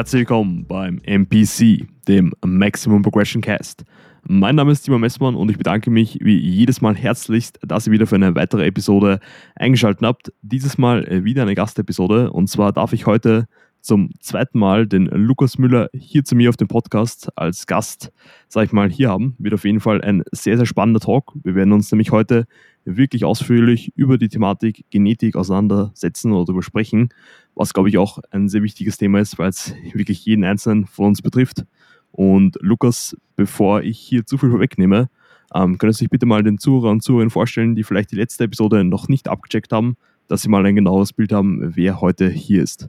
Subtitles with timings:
[0.00, 3.84] Herzlich willkommen beim MPC, dem Maximum Progression Cast.
[4.22, 7.92] Mein Name ist Timo Messmann und ich bedanke mich wie jedes Mal herzlichst, dass ihr
[7.92, 9.20] wieder für eine weitere Episode
[9.56, 10.32] eingeschaltet habt.
[10.40, 13.46] Dieses Mal wieder eine Gastepisode und zwar darf ich heute
[13.82, 18.10] zum zweiten Mal den Lukas Müller hier zu mir auf dem Podcast als Gast,
[18.48, 19.34] sag ich mal, hier haben.
[19.38, 21.32] Wird auf jeden Fall ein sehr, sehr spannender Talk.
[21.42, 22.46] Wir werden uns nämlich heute
[22.84, 27.10] wirklich ausführlich über die Thematik Genetik auseinandersetzen oder darüber sprechen,
[27.54, 31.06] was, glaube ich, auch ein sehr wichtiges Thema ist, weil es wirklich jeden Einzelnen von
[31.06, 31.64] uns betrifft.
[32.12, 35.08] Und Lukas, bevor ich hier zu viel vorwegnehme,
[35.54, 38.44] ähm, können Sie sich bitte mal den Zuhörer und Zuhörern vorstellen, die vielleicht die letzte
[38.44, 39.96] Episode noch nicht abgecheckt haben,
[40.28, 42.88] dass sie mal ein genaues Bild haben, wer heute hier ist.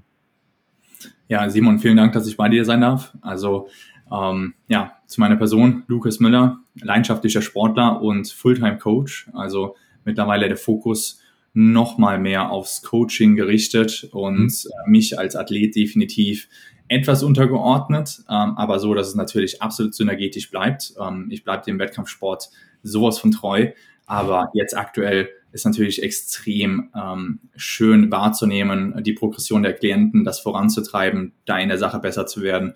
[1.28, 3.18] Ja, Simon, vielen Dank, dass ich bei dir sein darf.
[3.22, 3.68] Also
[4.12, 9.30] ähm, ja, zu meiner Person, Lukas Müller, leidenschaftlicher Sportler und Fulltime-Coach.
[9.34, 11.21] Also mittlerweile der Fokus
[11.54, 14.48] noch mal mehr aufs Coaching gerichtet und mhm.
[14.48, 16.48] Äh, mich als Athlet definitiv
[16.88, 20.94] etwas untergeordnet, ähm, aber so, dass es natürlich absolut synergetisch bleibt.
[21.00, 22.50] Ähm, ich bleibe dem Wettkampfsport
[22.84, 23.72] sowas von treu,
[24.06, 31.34] aber jetzt aktuell ist natürlich extrem ähm, schön wahrzunehmen, die Progression der Klienten, das voranzutreiben,
[31.46, 32.74] da in der Sache besser zu werden.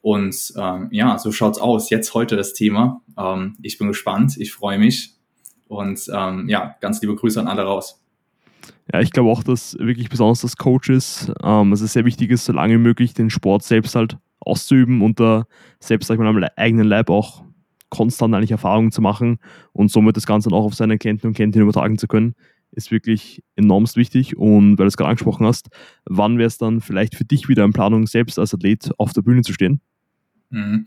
[0.00, 1.90] Und ähm, ja, so schaut's aus.
[1.90, 3.00] Jetzt heute das Thema.
[3.16, 5.14] Ähm, ich bin gespannt, ich freue mich.
[5.66, 8.00] Und ähm, ja, ganz liebe Grüße an alle raus.
[8.92, 12.46] Ja, ich glaube auch, dass wirklich besonders das Coaches, ähm, es ist sehr wichtig ist,
[12.46, 15.44] so lange wie möglich den Sport selbst halt auszuüben und da
[15.80, 17.44] selbst, sag ich mal, am eigenen Leib auch
[17.90, 19.38] konstant eigentlich Erfahrungen zu machen
[19.72, 22.34] und somit das Ganze dann auch auf seine Klienten und Klientinnen übertragen zu können,
[22.72, 24.36] ist wirklich enormst wichtig.
[24.36, 25.68] Und weil du es gerade angesprochen hast,
[26.04, 29.22] wann wäre es dann vielleicht für dich wieder in Planung, selbst als Athlet auf der
[29.22, 29.80] Bühne zu stehen?
[30.50, 30.86] Mhm.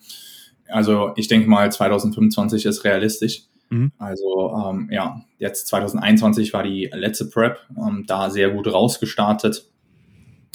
[0.67, 3.43] Also ich denke mal, 2025 ist realistisch.
[3.71, 3.91] Mhm.
[3.97, 9.69] Also ähm, ja, jetzt 2021 war die letzte Prep, ähm, da sehr gut rausgestartet.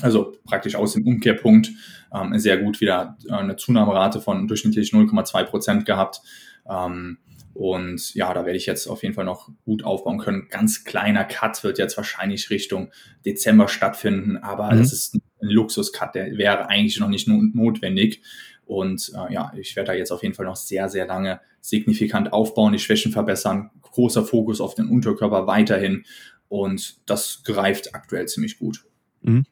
[0.02, 1.70] Also praktisch aus dem Umkehrpunkt
[2.14, 6.20] ähm, sehr gut wieder äh, eine Zunahmerate von durchschnittlich 0,2 Prozent gehabt.
[6.68, 7.18] Ähm,
[7.54, 10.48] und ja, da werde ich jetzt auf jeden Fall noch gut aufbauen können.
[10.50, 12.90] Ganz kleiner Cut wird jetzt wahrscheinlich Richtung
[13.24, 14.78] Dezember stattfinden, aber mhm.
[14.78, 18.20] das ist ein Luxus-Cut, der wäre eigentlich noch nicht notwendig.
[18.66, 22.32] Und äh, ja, ich werde da jetzt auf jeden Fall noch sehr, sehr lange signifikant
[22.32, 26.04] aufbauen, die Schwächen verbessern, großer Fokus auf den Unterkörper weiterhin.
[26.48, 28.84] Und das greift aktuell ziemlich gut.
[29.22, 29.44] Mhm.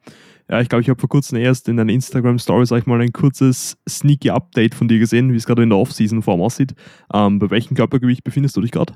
[0.50, 3.12] Ja, ich glaube, ich habe vor kurzem erst in einer Instagram-Story, sag ich mal, ein
[3.12, 6.74] kurzes sneaky Update von dir gesehen, wie es gerade in der Off-Season vor aussieht.
[7.12, 8.94] Ähm, bei welchem Körpergewicht befindest du dich gerade?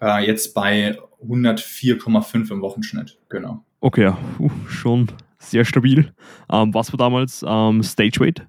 [0.00, 3.64] Äh, jetzt bei 104,5 im Wochenschnitt, genau.
[3.80, 5.08] Okay, ja, uh, schon
[5.38, 6.12] sehr stabil.
[6.50, 8.46] Ähm, was war damals ähm, Stage Weight?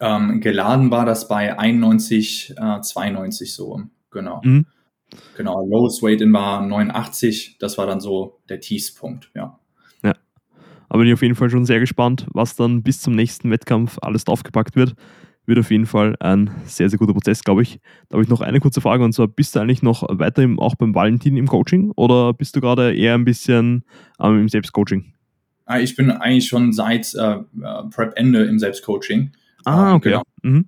[0.00, 4.40] Ähm, geladen war das bei 91, äh, 92 so, genau.
[4.44, 4.66] Mhm.
[5.36, 9.60] Genau, Lowest Weight in war 89, das war dann so der Tiefspunkt, ja.
[10.90, 13.98] Aber bin ich auf jeden Fall schon sehr gespannt, was dann bis zum nächsten Wettkampf
[14.02, 14.94] alles draufgepackt wird.
[15.46, 17.80] Wird auf jeden Fall ein sehr, sehr guter Prozess, glaube ich.
[18.08, 20.58] Da habe ich noch eine kurze Frage und zwar: Bist du eigentlich noch weiter im,
[20.58, 23.84] auch beim Valentin im Coaching oder bist du gerade eher ein bisschen
[24.20, 25.14] ähm, im Selbstcoaching?
[25.64, 27.44] Ah, ich bin eigentlich schon seit äh, äh
[27.90, 29.30] Prep-Ende im Selbstcoaching.
[29.64, 30.10] Ah, ähm, okay.
[30.10, 30.22] Genau.
[30.42, 30.66] Mhm.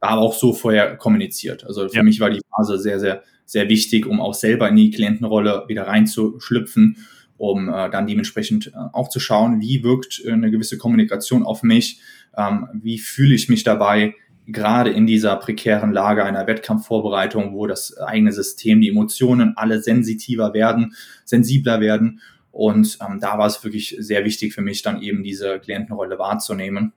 [0.00, 1.64] War auch so vorher kommuniziert.
[1.64, 2.02] Also für ja.
[2.02, 5.86] mich war die Phase sehr, sehr, sehr wichtig, um auch selber in die Klientenrolle wieder
[5.86, 6.96] reinzuschlüpfen
[7.36, 11.62] um äh, dann dementsprechend äh, auch zu schauen, wie wirkt äh, eine gewisse Kommunikation auf
[11.62, 12.00] mich,
[12.36, 14.14] ähm, wie fühle ich mich dabei,
[14.46, 20.52] gerade in dieser prekären Lage einer Wettkampfvorbereitung, wo das eigene System, die Emotionen alle sensitiver
[20.52, 22.20] werden, sensibler werden.
[22.50, 26.92] Und ähm, da war es wirklich sehr wichtig für mich, dann eben diese Klientenrolle wahrzunehmen.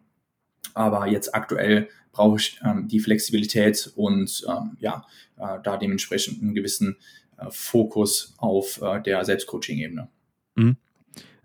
[0.73, 5.06] Aber jetzt aktuell brauche ich ähm, die Flexibilität und ähm, ja,
[5.38, 6.97] äh, da dementsprechend einen gewissen
[7.38, 10.09] äh, Fokus auf äh, der Selbstcoaching-Ebene.
[10.56, 10.78] Mhm.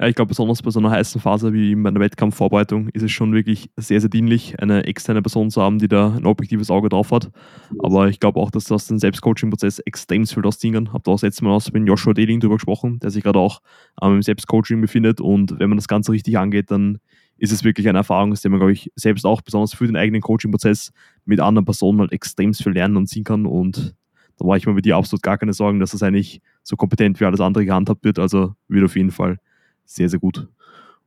[0.03, 3.13] Ja, ich glaube, besonders bei so einer heißen Phase wie bei einer Wettkampfvorbereitung ist es
[3.13, 6.89] schon wirklich sehr, sehr dienlich, eine externe Person zu haben, die da ein objektives Auge
[6.89, 7.31] drauf hat.
[7.79, 10.93] Aber ich glaube auch, dass das den Selbstcoaching-Prozess extrem viel ausziehen kann.
[10.93, 13.39] Habe da auch das letzte Mal aus mit Joshua Deling drüber gesprochen, der sich gerade
[13.39, 13.61] auch
[14.03, 15.21] ähm, im Selbstcoaching befindet.
[15.21, 16.99] Und wenn man das Ganze richtig angeht, dann
[17.43, 20.21] ist es wirklich eine Erfahrung, der man, glaube ich, selbst auch besonders für den eigenen
[20.21, 20.93] Coaching-Prozess
[21.25, 23.47] mit anderen Personen halt extrem viel lernen und ziehen kann.
[23.47, 23.97] Und
[24.39, 27.19] da war ich mir mit dir absolut gar keine Sorgen, dass das eigentlich so kompetent
[27.19, 28.21] wie alles andere gehandhabt wird.
[28.21, 29.39] Also wird auf jeden Fall
[29.85, 30.47] sehr, sehr gut.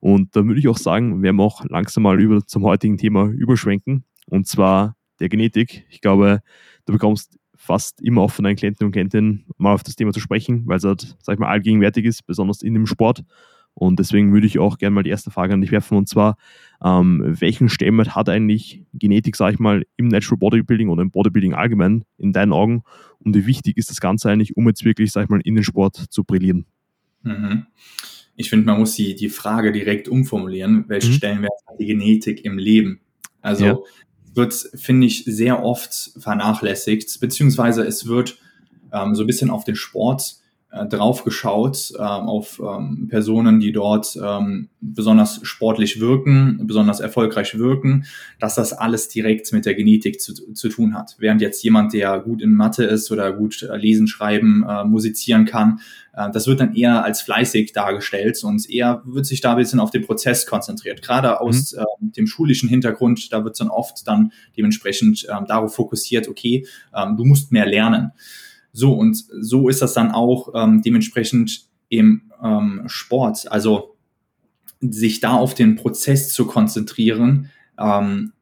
[0.02, 3.28] Und da würde ich auch sagen, werden wir auch langsam mal über zum heutigen Thema
[3.28, 4.04] überschwenken.
[4.28, 5.86] Und zwar der Genetik.
[5.90, 6.42] Ich glaube,
[6.86, 10.20] du bekommst fast immer auch von deinen Klienten und Klientinnen mal auf das Thema zu
[10.20, 13.24] sprechen, weil es halt, sag ich mal, allgegenwärtig ist, besonders in dem Sport.
[13.78, 16.38] Und deswegen würde ich auch gerne mal die erste Frage an dich werfen, und zwar,
[16.84, 21.54] ähm, welchen Stellenwert hat eigentlich Genetik, sage ich mal, im Natural Bodybuilding oder im Bodybuilding
[21.54, 22.84] allgemein in deinen Augen
[23.20, 25.64] und wie wichtig ist das Ganze eigentlich, um jetzt wirklich, sag ich mal, in den
[25.64, 26.66] Sport zu brillieren?
[27.24, 27.66] Mhm.
[28.36, 31.16] ich finde, man muss die, die Frage direkt umformulieren, welchen mhm.
[31.16, 33.02] Stellenwert hat die Genetik im Leben?
[33.42, 33.78] Also ja.
[34.36, 38.38] wird, finde ich, sehr oft vernachlässigt, beziehungsweise es wird
[38.94, 40.36] ähm, so ein bisschen auf den Sport
[40.76, 47.58] äh, drauf geschaut, äh, auf ähm, Personen, die dort ähm, besonders sportlich wirken, besonders erfolgreich
[47.58, 48.06] wirken,
[48.40, 51.16] dass das alles direkt mit der Genetik zu, zu tun hat.
[51.18, 55.46] Während jetzt jemand, der gut in Mathe ist oder gut äh, lesen, schreiben, äh, musizieren
[55.46, 55.80] kann,
[56.14, 59.80] äh, das wird dann eher als fleißig dargestellt und eher wird sich da ein bisschen
[59.80, 61.02] auf den Prozess konzentriert.
[61.02, 61.80] Gerade aus mhm.
[61.80, 66.66] äh, dem schulischen Hintergrund, da wird es dann oft dann dementsprechend äh, darauf fokussiert, okay,
[66.94, 68.12] äh, du musst mehr lernen.
[68.76, 73.50] So, und so ist das dann auch ähm, dementsprechend im ähm, Sport.
[73.50, 73.96] Also
[74.82, 78.34] sich da auf den Prozess zu konzentrieren, ähm,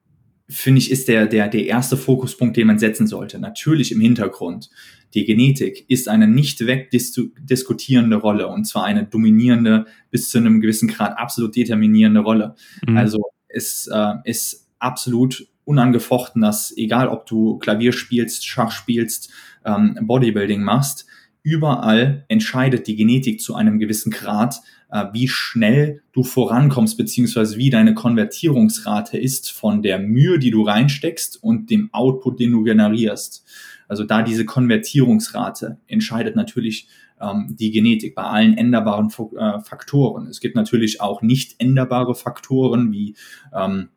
[0.49, 3.37] finde ich, ist der, der, der erste Fokuspunkt, den man setzen sollte.
[3.37, 4.71] Natürlich im Hintergrund.
[5.13, 10.87] Die Genetik ist eine nicht wegdiskutierende Rolle und zwar eine dominierende, bis zu einem gewissen
[10.87, 12.55] Grad absolut determinierende Rolle.
[12.87, 12.97] Mhm.
[12.97, 19.31] Also es äh, ist absolut unangefochten, dass egal ob du Klavier spielst, Schach spielst,
[19.65, 21.05] ähm, Bodybuilding machst,
[21.43, 24.61] überall entscheidet die Genetik zu einem gewissen Grad,
[24.91, 30.63] äh, wie schnell du vorankommst, beziehungsweise wie deine Konvertierungsrate ist von der Mühe, die du
[30.63, 33.45] reinsteckst und dem Output, den du generierst.
[33.87, 36.87] Also da diese Konvertierungsrate entscheidet natürlich
[37.19, 40.27] ähm, die Genetik bei allen änderbaren äh, Faktoren.
[40.27, 43.15] Es gibt natürlich auch nicht änderbare Faktoren wie
[43.53, 43.89] ähm,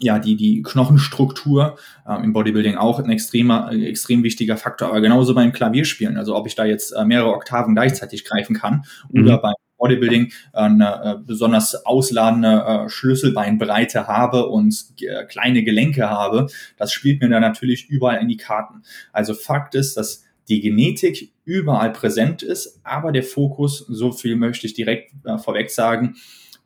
[0.00, 5.00] ja, die, die Knochenstruktur äh, im Bodybuilding auch ein extremer, äh, extrem wichtiger Faktor, aber
[5.00, 9.24] genauso beim Klavierspielen, also ob ich da jetzt äh, mehrere Oktaven gleichzeitig greifen kann mhm.
[9.24, 16.08] oder beim Bodybuilding äh, eine äh, besonders ausladende äh, Schlüsselbeinbreite habe und äh, kleine Gelenke
[16.10, 18.82] habe, das spielt mir dann natürlich überall in die Karten.
[19.12, 24.66] Also Fakt ist, dass die Genetik überall präsent ist, aber der Fokus, so viel möchte
[24.66, 26.16] ich direkt äh, vorweg sagen,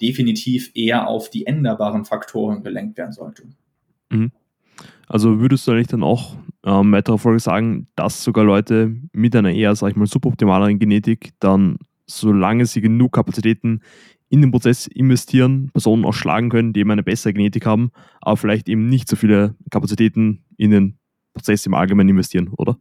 [0.01, 3.45] definitiv eher auf die änderbaren Faktoren gelenkt werden sollte.
[4.11, 4.33] Mhm.
[5.07, 9.53] Also würdest du eigentlich dann auch ähm, weiterer Folge sagen, dass sogar Leute mit einer
[9.53, 13.81] eher, sag ich mal, suboptimaleren Genetik dann, solange sie genug Kapazitäten
[14.29, 18.37] in den Prozess investieren, Personen auch schlagen können, die eben eine bessere Genetik haben, aber
[18.37, 20.99] vielleicht eben nicht so viele Kapazitäten in den
[21.35, 22.79] Prozess im Allgemeinen investieren, oder?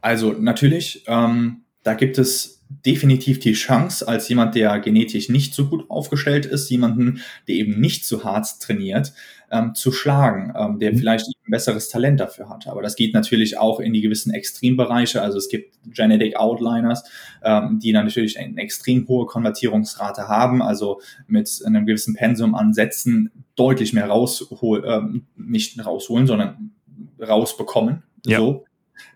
[0.00, 5.66] Also natürlich, ähm, da gibt es definitiv die Chance, als jemand, der genetisch nicht so
[5.66, 9.12] gut aufgestellt ist, jemanden, der eben nicht so hart trainiert,
[9.50, 10.98] ähm, zu schlagen, ähm, der mhm.
[10.98, 12.66] vielleicht ein besseres Talent dafür hat.
[12.66, 15.22] Aber das geht natürlich auch in die gewissen Extrembereiche.
[15.22, 17.04] Also es gibt Genetic Outliners,
[17.42, 22.72] ähm, die dann natürlich eine extrem hohe Konvertierungsrate haben, also mit einem gewissen Pensum an
[22.72, 26.72] Sätzen deutlich mehr rausholen, ähm, nicht rausholen, sondern
[27.20, 28.02] rausbekommen.
[28.26, 28.38] Ja.
[28.38, 28.64] So.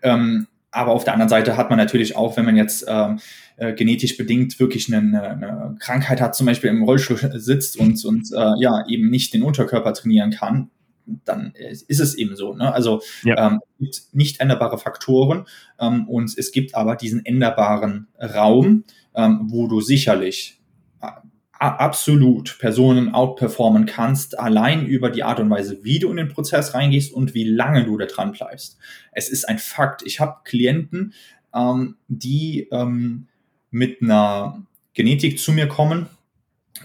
[0.01, 3.19] Ähm, aber auf der anderen Seite hat man natürlich auch, wenn man jetzt ähm,
[3.57, 8.31] äh, genetisch bedingt wirklich eine, eine, Krankheit hat, zum Beispiel im Rollstuhl sitzt und, und
[8.31, 10.69] äh, ja eben nicht den Unterkörper trainieren kann,
[11.25, 12.53] dann ist es eben so.
[12.53, 12.71] Ne?
[12.71, 13.47] Also ja.
[13.47, 15.45] ähm, es gibt nicht änderbare Faktoren
[15.79, 18.83] ähm, und es gibt aber diesen änderbaren Raum,
[19.15, 20.58] ähm, wo du sicherlich
[21.59, 26.73] absolut Personen outperformen kannst, allein über die Art und Weise, wie du in den Prozess
[26.73, 28.77] reingehst und wie lange du da dran bleibst.
[29.11, 30.01] Es ist ein Fakt.
[30.05, 31.13] Ich habe Klienten,
[31.53, 33.27] ähm, die ähm,
[33.71, 36.07] mit einer Genetik zu mir kommen,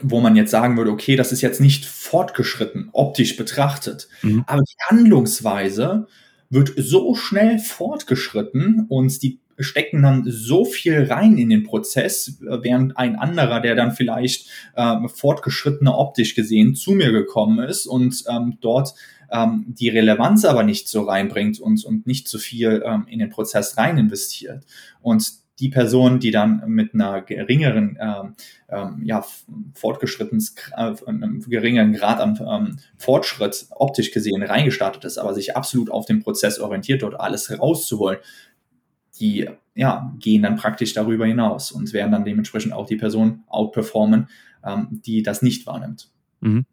[0.03, 4.45] wo man jetzt sagen würde, okay, das ist jetzt nicht fortgeschritten, optisch betrachtet, mhm.
[4.47, 6.09] aber die Handlungsweise
[6.51, 12.97] wird so schnell fortgeschritten und die stecken dann so viel rein in den Prozess, während
[12.97, 18.59] ein anderer, der dann vielleicht äh, fortgeschrittener optisch gesehen zu mir gekommen ist und ähm,
[18.61, 18.95] dort
[19.31, 23.31] ähm, die Relevanz aber nicht so reinbringt und, und nicht so viel ähm, in den
[23.31, 24.65] Prozess rein investiert.
[25.01, 28.35] Und die Person, die dann mit einer geringeren, ähm,
[28.69, 29.25] ähm, ja,
[29.75, 30.45] fortgeschrittenen,
[30.77, 36.07] äh, einem geringeren Grad an ähm, Fortschritt optisch gesehen reingestartet ist, aber sich absolut auf
[36.07, 38.19] den Prozess orientiert, dort alles rauszuholen,
[39.21, 44.29] die ja, gehen dann praktisch darüber hinaus und werden dann dementsprechend auch die Person outperformen,
[44.65, 46.11] ähm, die das nicht wahrnimmt.
[46.41, 46.65] Mhm.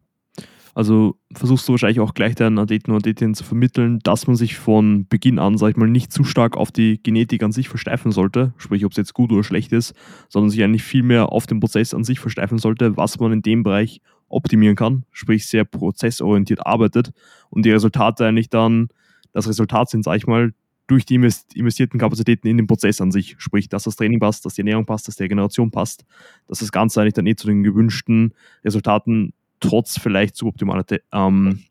[0.73, 4.55] Also versuchst du wahrscheinlich auch gleich deinen Athleten und Athletinnen zu vermitteln, dass man sich
[4.55, 8.11] von Beginn an, sag ich mal, nicht zu stark auf die Genetik an sich versteifen
[8.11, 9.93] sollte, sprich, ob es jetzt gut oder schlecht ist,
[10.29, 13.41] sondern sich eigentlich viel mehr auf den Prozess an sich versteifen sollte, was man in
[13.41, 17.11] dem Bereich optimieren kann, sprich sehr prozessorientiert arbeitet
[17.49, 18.87] und die Resultate eigentlich dann
[19.33, 20.53] das Resultat sind, sag ich mal,
[20.91, 23.35] durch die investierten Kapazitäten in den Prozess an sich.
[23.37, 26.03] Sprich, dass das Training passt, dass die Ernährung passt, dass die Regeneration passt,
[26.47, 28.33] dass das Ganze eigentlich dann eh zu den gewünschten
[28.65, 30.83] Resultaten trotz vielleicht suboptimaler
[31.13, 31.63] ähm,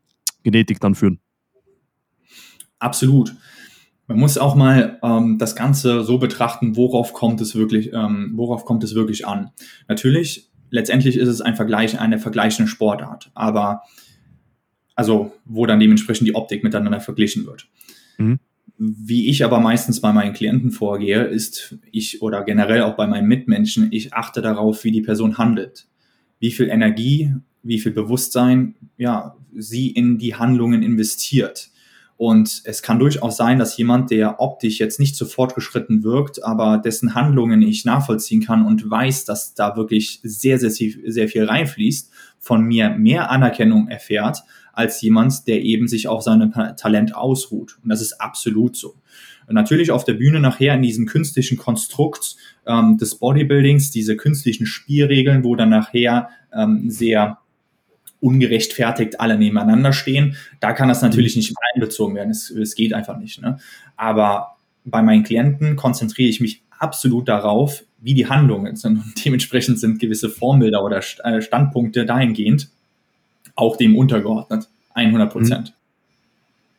[0.43, 1.19] Genetik dann führen.
[2.79, 3.35] Absolut.
[4.07, 8.65] man muss auch mal ähm, das Ganze so betrachten, worauf kommt es wirklich, ähm, worauf
[8.65, 9.51] kommt es wirklich an.
[9.87, 13.83] Natürlich, letztendlich ist es ein Vergleich, eine vergleichende Sportart, aber
[14.95, 17.69] also wo dann dementsprechend die Optik miteinander verglichen wird.
[18.17, 18.39] Mhm.
[18.83, 23.27] Wie ich aber meistens bei meinen Klienten vorgehe, ist ich oder generell auch bei meinen
[23.27, 25.87] Mitmenschen, ich achte darauf, wie die Person handelt.
[26.39, 31.69] Wie viel Energie, wie viel Bewusstsein, ja, sie in die Handlungen investiert.
[32.17, 36.79] Und es kann durchaus sein, dass jemand, der optisch jetzt nicht so fortgeschritten wirkt, aber
[36.79, 42.09] dessen Handlungen ich nachvollziehen kann und weiß, dass da wirklich sehr, sehr, sehr viel reinfließt,
[42.39, 44.41] von mir mehr Anerkennung erfährt,
[44.73, 47.77] als jemand, der eben sich auf seinem Talent ausruht.
[47.83, 48.95] Und das ist absolut so.
[49.47, 52.35] Natürlich auf der Bühne nachher in diesem künstlichen Konstrukt
[52.65, 57.39] ähm, des Bodybuildings, diese künstlichen Spielregeln, wo dann nachher ähm, sehr
[58.21, 60.35] ungerechtfertigt alle nebeneinander stehen.
[60.59, 62.29] Da kann das natürlich nicht einbezogen werden.
[62.29, 63.41] Es, es geht einfach nicht.
[63.41, 63.57] Ne?
[63.97, 68.97] Aber bei meinen Klienten konzentriere ich mich absolut darauf, wie die Handlungen sind.
[68.97, 72.69] Und dementsprechend sind gewisse Formbilder oder äh, Standpunkte dahingehend
[73.55, 74.67] auch dem untergeordnet.
[74.93, 75.73] 100 Prozent.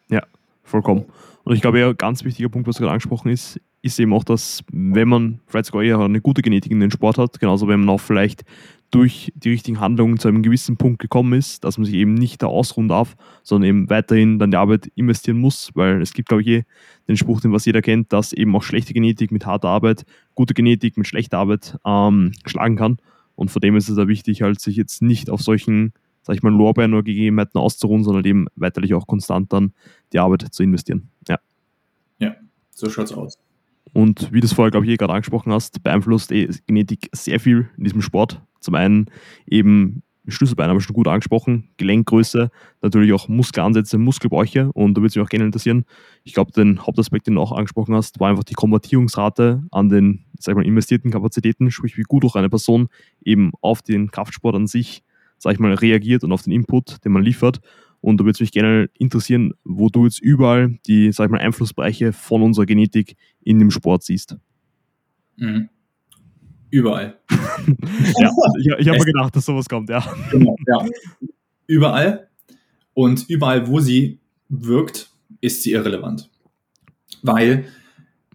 [0.09, 0.23] Ja,
[0.65, 1.05] vollkommen.
[1.45, 4.63] Und ich glaube, ja, ganz wichtiger Punkt, was gerade angesprochen ist, ist eben auch, dass
[4.71, 8.01] wenn man sogar eher eine gute Genetik in den Sport hat, genauso wenn man auch
[8.01, 8.45] vielleicht
[8.93, 12.43] durch die richtigen Handlungen zu einem gewissen Punkt gekommen ist, dass man sich eben nicht
[12.43, 16.43] da ausruhen darf, sondern eben weiterhin dann die Arbeit investieren muss, weil es gibt, glaube
[16.43, 16.63] ich, eh
[17.09, 20.53] den Spruch, den was jeder kennt, dass eben auch schlechte Genetik mit harter Arbeit, gute
[20.53, 22.99] Genetik mit schlechter Arbeit ähm, schlagen kann.
[23.35, 26.43] Und von dem ist es da wichtig, halt sich jetzt nicht auf solchen, sag ich
[26.43, 29.73] mal, Lorbeeren oder Gegebenheiten auszuruhen, sondern eben weiterlich auch konstant dann
[30.13, 31.09] die Arbeit zu investieren.
[31.29, 31.39] Ja.
[32.19, 32.35] Ja,
[32.71, 33.39] so schaut's aus.
[33.93, 37.41] Und wie du es vorher, glaube ich, eh gerade angesprochen hast, beeinflusst eh Genetik sehr
[37.41, 38.41] viel in diesem Sport.
[38.61, 39.07] Zum einen
[39.47, 42.51] eben Schlüsselbein haben wir schon gut angesprochen, Gelenkgröße,
[42.81, 45.85] natürlich auch Muskelansätze, Muskelbäuche und da würde es mich auch gerne interessieren.
[46.23, 50.25] Ich glaube, den Hauptaspekt, den du auch angesprochen hast, war einfach die Konvertierungsrate an den,
[50.39, 52.89] sag ich mal, investierten Kapazitäten, sprich wie gut auch eine Person
[53.25, 55.03] eben auf den Kraftsport an sich,
[55.43, 57.61] sag ich mal, reagiert und auf den Input, den man liefert.
[58.01, 61.41] Und da würde es mich gerne interessieren, wo du jetzt überall die, sag ich mal,
[61.41, 64.37] Einflussbereiche von unserer Genetik in dem Sport siehst.
[65.37, 65.69] Mhm.
[66.71, 67.19] Überall.
[67.31, 70.05] ja, ich, ich habe mir gedacht, dass sowas kommt, ja.
[70.31, 70.87] Genau, ja.
[71.67, 72.29] Überall.
[72.95, 76.31] Und überall, wo sie wirkt, ist sie irrelevant.
[77.23, 77.67] Weil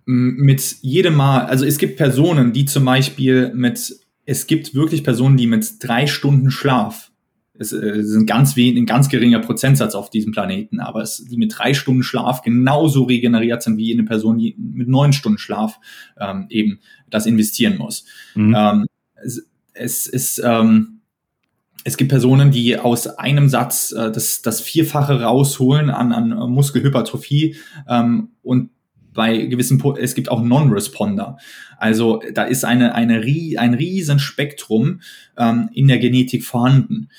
[0.06, 3.98] mit jedem Mal, also es gibt Personen, die zum Beispiel mit,
[4.28, 7.12] es gibt wirklich Personen, die mit drei Stunden Schlaf
[7.60, 11.38] es äh, sind ganz wenig, ein ganz geringer Prozentsatz auf diesem Planeten, aber es, die
[11.38, 15.80] mit drei Stunden Schlaf genauso regeneriert sind wie eine Person, die mit neun Stunden Schlaf
[16.20, 16.80] ähm, eben
[17.10, 18.06] das investieren muss.
[18.36, 18.56] Mhm.
[18.56, 21.02] Ähm, es, es ist ähm,
[21.84, 27.56] es gibt Personen, die aus einem Satz äh, das, das Vierfache rausholen an, an Muskelhypertrophie
[27.88, 28.72] ähm, und
[29.18, 31.38] bei gewissen, es gibt auch Non-Responder.
[31.78, 35.02] Also da ist eine, eine, ein riesen Spektrum
[35.38, 37.10] ähm, in der Genetik vorhanden.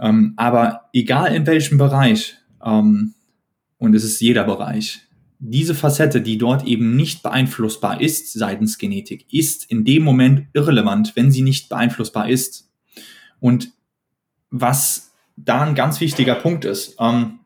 [0.00, 3.12] Ähm, aber egal in welchem Bereich, ähm,
[3.76, 5.00] und es ist jeder Bereich,
[5.38, 11.12] diese Facette, die dort eben nicht beeinflussbar ist seitens Genetik, ist in dem Moment irrelevant,
[11.14, 12.70] wenn sie nicht beeinflussbar ist.
[13.38, 13.70] Und
[14.50, 17.40] was da ein ganz wichtiger Punkt ist, ähm,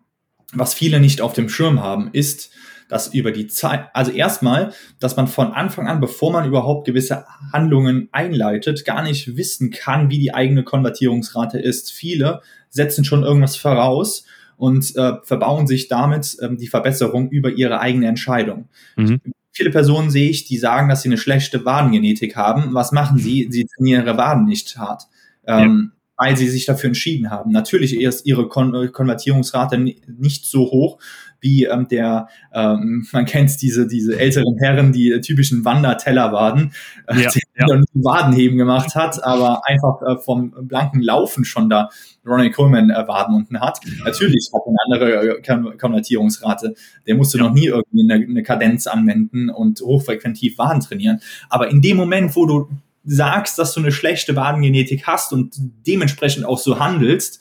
[0.53, 2.53] was viele nicht auf dem Schirm haben, ist,
[2.89, 7.25] dass über die Zeit, also erstmal, dass man von Anfang an, bevor man überhaupt gewisse
[7.53, 11.93] Handlungen einleitet, gar nicht wissen kann, wie die eigene Konvertierungsrate ist.
[11.93, 14.25] Viele setzen schon irgendwas voraus
[14.57, 18.69] und äh, verbauen sich damit ähm, die Verbesserung über ihre eigene Entscheidung.
[18.97, 19.21] Mhm.
[19.51, 22.73] Viele Personen sehe ich, die sagen, dass sie eine schlechte Wadengenetik haben.
[22.73, 23.49] Was machen sie?
[23.51, 25.05] Sie trainieren ihre Waden nicht hart.
[25.47, 27.51] Ähm, ja weil sie sich dafür entschieden haben.
[27.51, 30.99] Natürlich ist ihre Kon Konvertierungsrate nicht so hoch
[31.43, 36.73] wie ähm, der, ähm, man kennt diese, diese älteren Herren, die äh, typischen Wandertellerwaden,
[37.09, 37.67] äh, ja, die ja.
[37.95, 41.91] Wadenheben gemacht hat, aber einfach äh, vom blanken Laufen schon da
[42.25, 43.81] Ronnie Coleman äh, Waden unten hat.
[44.05, 46.75] Natürlich hat er eine andere äh, Konvertierungsrate.
[47.07, 47.45] Der musste ja.
[47.45, 51.21] noch nie irgendwie eine, eine Kadenz anwenden und hochfrequentiv Waden trainieren.
[51.51, 52.69] Aber in dem Moment, wo du
[53.05, 55.57] sagst, dass du eine schlechte Wadengenetik hast und
[55.87, 57.41] dementsprechend auch so handelst,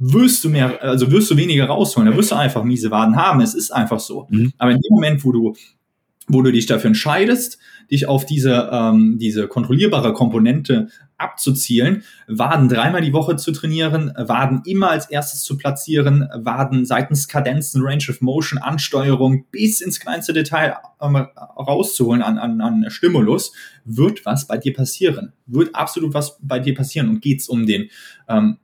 [0.00, 2.10] wirst du mehr, also wirst du weniger rausholen.
[2.10, 3.40] Da wirst du einfach miese Waden haben.
[3.40, 4.26] Es ist einfach so.
[4.30, 4.52] Mhm.
[4.58, 5.54] Aber in dem Moment, wo du,
[6.26, 7.58] wo du dich dafür entscheidest,
[7.90, 10.88] dich auf diese, ähm, diese kontrollierbare Komponente
[11.18, 17.28] abzuzielen, Waden dreimal die Woche zu trainieren, Waden immer als erstes zu platzieren, Waden seitens
[17.28, 23.52] Kadenzen, Range of Motion, Ansteuerung bis ins kleinste Detail ähm, rauszuholen an, an, an Stimulus,
[23.84, 25.34] wird was bei dir passieren.
[25.46, 27.10] Wird absolut was bei dir passieren.
[27.10, 27.90] Und geht's um den
[28.28, 28.56] ähm,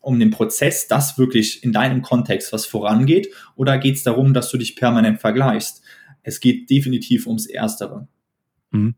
[0.00, 4.50] um den Prozess, dass wirklich in deinem Kontext was vorangeht, oder geht es darum, dass
[4.50, 5.82] du dich permanent vergleichst?
[6.22, 8.08] es geht definitiv ums Erstere.
[8.70, 8.94] Mhm.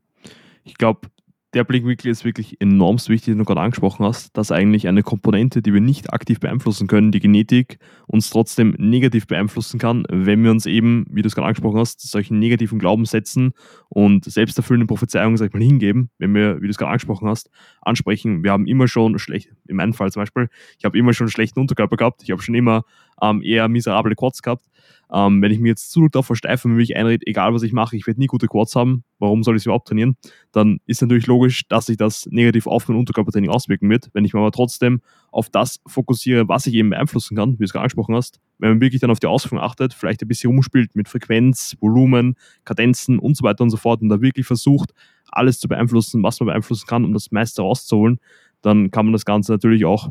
[0.64, 1.08] Ich glaube,
[1.54, 5.60] der Blickwinkel ist wirklich enorm wichtig, den du gerade angesprochen hast, dass eigentlich eine Komponente,
[5.60, 10.50] die wir nicht aktiv beeinflussen können, die Genetik, uns trotzdem negativ beeinflussen kann, wenn wir
[10.50, 13.52] uns eben, wie du es gerade angesprochen hast, solchen negativen Glaubenssätzen
[13.88, 17.50] und selbsterfüllenden Prophezeiungen, sag ich mal, hingeben, wenn wir, wie du es gerade angesprochen hast,
[17.82, 21.28] ansprechen, wir haben immer schon schlecht, in meinem Fall zum Beispiel, ich habe immer schon
[21.28, 22.84] schlechten Unterkörper gehabt, ich habe schon immer
[23.22, 24.66] ähm, eher miserable Quads gehabt,
[25.12, 27.96] ähm, wenn ich mir jetzt zu darauf versteife und mich einrede, egal was ich mache,
[27.96, 30.16] ich werde nie gute Quads haben, warum soll ich sie überhaupt trainieren?
[30.52, 34.08] Dann ist natürlich logisch, dass sich das negativ auf mein Unterkörpertraining auswirken wird.
[34.14, 37.64] Wenn ich mir aber trotzdem auf das fokussiere, was ich eben beeinflussen kann, wie du
[37.64, 40.50] es gerade angesprochen hast, wenn man wirklich dann auf die Ausführung achtet, vielleicht ein bisschen
[40.50, 44.92] rumspielt mit Frequenz, Volumen, Kadenzen und so weiter und so fort und da wirklich versucht,
[45.30, 48.18] alles zu beeinflussen, was man beeinflussen kann, um das meiste rauszuholen,
[48.62, 50.10] dann kann man das Ganze natürlich auch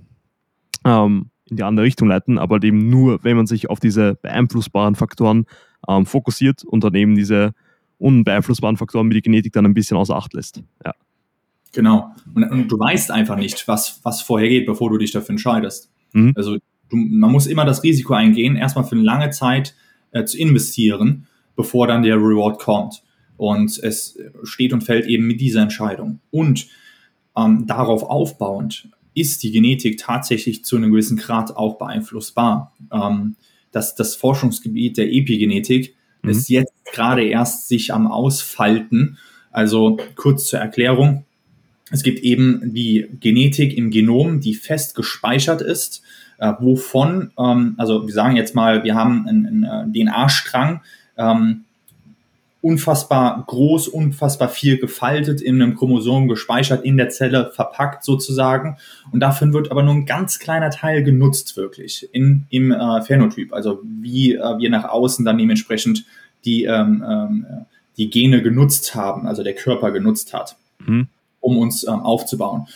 [0.86, 4.16] ähm, in die andere Richtung leiten, aber halt eben nur, wenn man sich auf diese
[4.16, 5.46] beeinflussbaren Faktoren
[5.88, 7.54] ähm, fokussiert und dann eben diese
[8.00, 10.64] unbeeinflussbaren Faktoren wie die Genetik dann ein bisschen außer Acht lässt.
[10.84, 10.94] Ja.
[11.74, 12.16] Genau.
[12.34, 15.92] Und, und du weißt einfach nicht, was, was vorher geht, bevor du dich dafür entscheidest.
[16.14, 16.34] Mhm.
[16.36, 16.56] Also
[16.90, 19.76] du, man muss immer das Risiko eingehen, erstmal für eine lange Zeit
[20.12, 23.04] äh, zu investieren, bevor dann der Reward kommt.
[23.36, 26.22] Und es steht und fällt eben mit dieser Entscheidung.
[26.30, 26.68] Und
[27.36, 32.74] ähm, darauf aufbauend ist die Genetik tatsächlich zu einem gewissen Grad auch beeinflussbar.
[32.92, 33.36] Ähm,
[33.72, 36.30] das, das Forschungsgebiet der Epigenetik mhm.
[36.30, 39.18] ist jetzt gerade erst sich am Ausfalten.
[39.52, 41.26] Also kurz zur Erklärung.
[41.92, 46.02] Es gibt eben die Genetik im Genom, die fest gespeichert ist,
[46.38, 50.82] äh, wovon, ähm, also wir sagen jetzt mal, wir haben einen, einen äh, DNA-Strang,
[51.18, 51.66] ähm,
[52.62, 58.78] unfassbar groß, unfassbar viel gefaltet in einem Chromosom gespeichert, in der Zelle verpackt sozusagen.
[59.12, 63.52] Und dafür wird aber nur ein ganz kleiner Teil genutzt wirklich in, im äh, Phänotyp.
[63.54, 66.06] Also wie äh, wir nach außen dann dementsprechend
[66.46, 67.46] die, ähm, ähm,
[67.98, 71.08] die Gene genutzt haben, also der Körper genutzt hat, mhm.
[71.40, 72.68] um uns ähm, aufzubauen.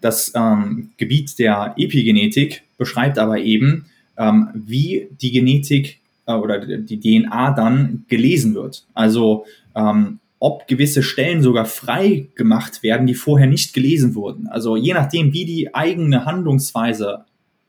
[0.00, 7.00] Das ähm, Gebiet der Epigenetik beschreibt aber eben, ähm, wie die Genetik äh, oder die
[7.00, 8.86] DNA dann gelesen wird.
[8.94, 14.46] Also ähm, ob gewisse Stellen sogar frei gemacht werden, die vorher nicht gelesen wurden.
[14.46, 17.24] Also je nachdem, wie die eigene Handlungsweise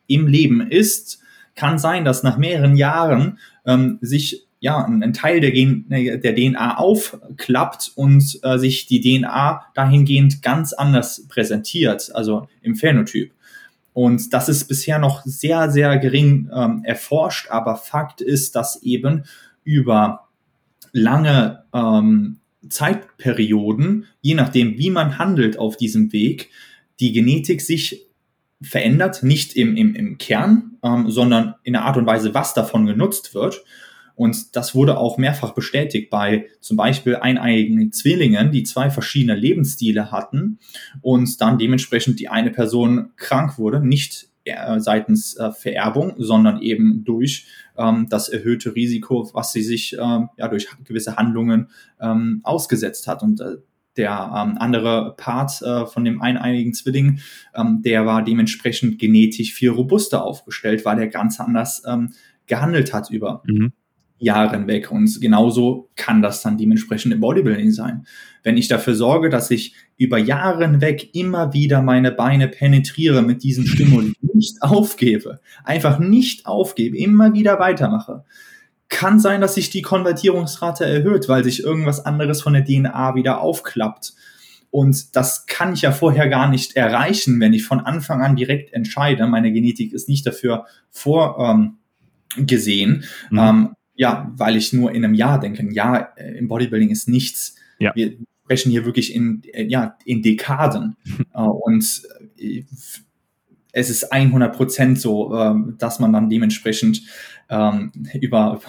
[0.07, 1.19] im Leben ist,
[1.55, 6.35] kann sein, dass nach mehreren Jahren ähm, sich ja ein, ein Teil der, Gen der
[6.35, 13.31] DNA aufklappt und äh, sich die DNA dahingehend ganz anders präsentiert, also im Phänotyp.
[13.95, 19.23] Und das ist bisher noch sehr, sehr gering ähm, erforscht, aber Fakt ist, dass eben
[19.63, 20.27] über
[20.91, 26.49] lange ähm, Zeitperioden, je nachdem, wie man handelt auf diesem Weg,
[26.99, 28.05] die Genetik sich
[28.62, 32.86] verändert, nicht im, im, im Kern, ähm, sondern in der Art und Weise, was davon
[32.86, 33.63] genutzt wird.
[34.15, 40.12] Und das wurde auch mehrfach bestätigt bei zum Beispiel eineiigen Zwillingen, die zwei verschiedene Lebensstile
[40.12, 40.60] hatten
[41.01, 47.04] und dann dementsprechend die eine Person krank wurde, nicht äh, seitens äh, Vererbung, sondern eben
[47.04, 47.47] durch
[47.78, 53.23] ähm, das erhöhte Risiko, was sie sich äh, ja durch gewisse Handlungen ähm, ausgesetzt hat.
[53.23, 53.58] Und äh,
[53.97, 57.19] der ähm, andere Part äh, von dem eineinigen Zwilling,
[57.56, 62.13] ähm, der war dementsprechend genetisch viel robuster aufgestellt, weil er ganz anders ähm,
[62.45, 63.73] gehandelt hat über mhm.
[64.17, 64.91] Jahren weg.
[64.91, 68.06] Und genauso kann das dann dementsprechend im Bodybuilding sein.
[68.43, 73.43] Wenn ich dafür sorge, dass ich über Jahre weg immer wieder meine Beine penetriere mit
[73.43, 78.23] diesem Stimuli, nicht aufgebe, einfach nicht aufgebe, immer wieder weitermache,
[78.89, 83.41] kann sein, dass sich die Konvertierungsrate erhöht, weil sich irgendwas anderes von der DNA wieder
[83.41, 84.13] aufklappt.
[84.69, 88.73] Und das kann ich ja vorher gar nicht erreichen, wenn ich von Anfang an direkt
[88.73, 89.25] entscheide.
[89.25, 91.73] Meine Genetik ist nicht dafür vorgesehen.
[92.38, 93.39] Ähm, mhm.
[93.39, 95.62] ähm, ja, weil ich nur in einem Jahr denke.
[95.62, 97.55] Ein Jahr äh, im Bodybuilding ist nichts.
[97.79, 97.93] Ja.
[97.95, 100.97] Wir sprechen hier wirklich in, äh, ja, in Dekaden.
[101.34, 102.03] äh, und
[103.77, 107.03] es ist 100 Prozent so, äh, dass man dann dementsprechend
[107.49, 108.60] ähm, über,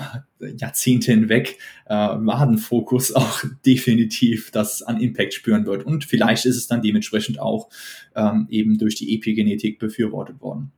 [0.59, 5.85] Jahrzehnte hinweg Wadenfokus auch definitiv das an Impact spüren wird.
[5.85, 7.71] Und vielleicht ist es dann dementsprechend auch
[8.15, 10.73] ähm, eben durch die Epigenetik befürwortet worden.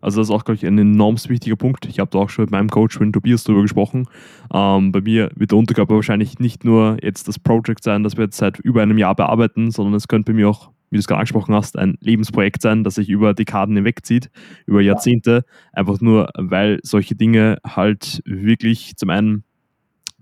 [0.00, 1.86] Also das ist auch, glaube ich, ein enorm wichtiger Punkt.
[1.86, 4.06] Ich habe da auch schon mit meinem Coach, mit Tobias, darüber gesprochen.
[4.52, 8.24] Ähm, bei mir wird der Unterkörper wahrscheinlich nicht nur jetzt das Projekt sein, das wir
[8.24, 11.06] jetzt seit über einem Jahr bearbeiten, sondern es könnte bei mir auch, wie du es
[11.06, 14.30] gerade angesprochen hast, ein Lebensprojekt sein, das sich über Dekaden hinwegzieht,
[14.66, 15.44] über Jahrzehnte.
[15.72, 19.44] Einfach nur, weil solche Dinge halt wirklich zum einen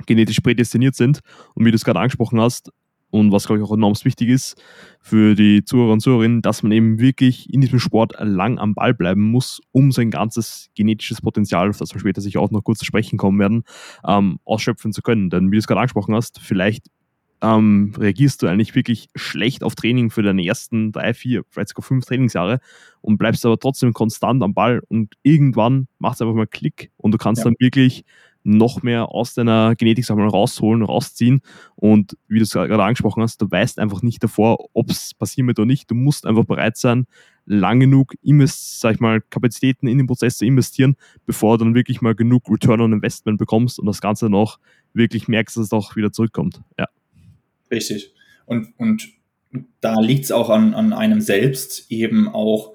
[0.07, 1.21] genetisch prädestiniert sind
[1.55, 2.71] und wie du es gerade angesprochen hast,
[3.11, 4.63] und was, glaube ich, auch enorm wichtig ist
[5.01, 8.95] für die Zuhörer und Zuhörerinnen, dass man eben wirklich in diesem Sport lang am Ball
[8.95, 12.81] bleiben muss, um sein ganzes genetisches Potenzial, auf das wir später sicher auch noch kurz
[12.81, 13.65] zu sprechen kommen werden,
[14.07, 15.31] ähm, ausschöpfen zu können.
[15.31, 16.87] Denn wie du es gerade angesprochen hast, vielleicht
[17.41, 21.85] ähm, reagierst du eigentlich wirklich schlecht auf Training für deine ersten drei, vier, vielleicht sogar
[21.85, 22.61] fünf Trainingsjahre
[23.01, 27.13] und bleibst aber trotzdem konstant am Ball und irgendwann macht es einfach mal Klick und
[27.13, 27.45] du kannst ja.
[27.45, 28.05] dann wirklich
[28.49, 31.43] noch mehr aus deiner Genetik rausholen, rausziehen.
[31.77, 35.47] Und wie du es gerade angesprochen hast, du weißt einfach nicht davor, ob es passieren
[35.49, 35.91] wird oder nicht.
[35.91, 37.07] Du musst einfach bereit sein,
[37.45, 38.15] lang genug
[38.47, 42.49] sag ich mal, Kapazitäten in den Prozess zu investieren, bevor du dann wirklich mal genug
[42.49, 44.59] Return on Investment bekommst und das Ganze auch
[44.95, 46.63] wirklich merkst, dass es auch wieder zurückkommt.
[46.79, 46.89] Ja.
[47.71, 48.15] Richtig.
[48.47, 49.09] Und, und
[49.81, 52.73] da liegt es auch an, an einem selbst, eben auch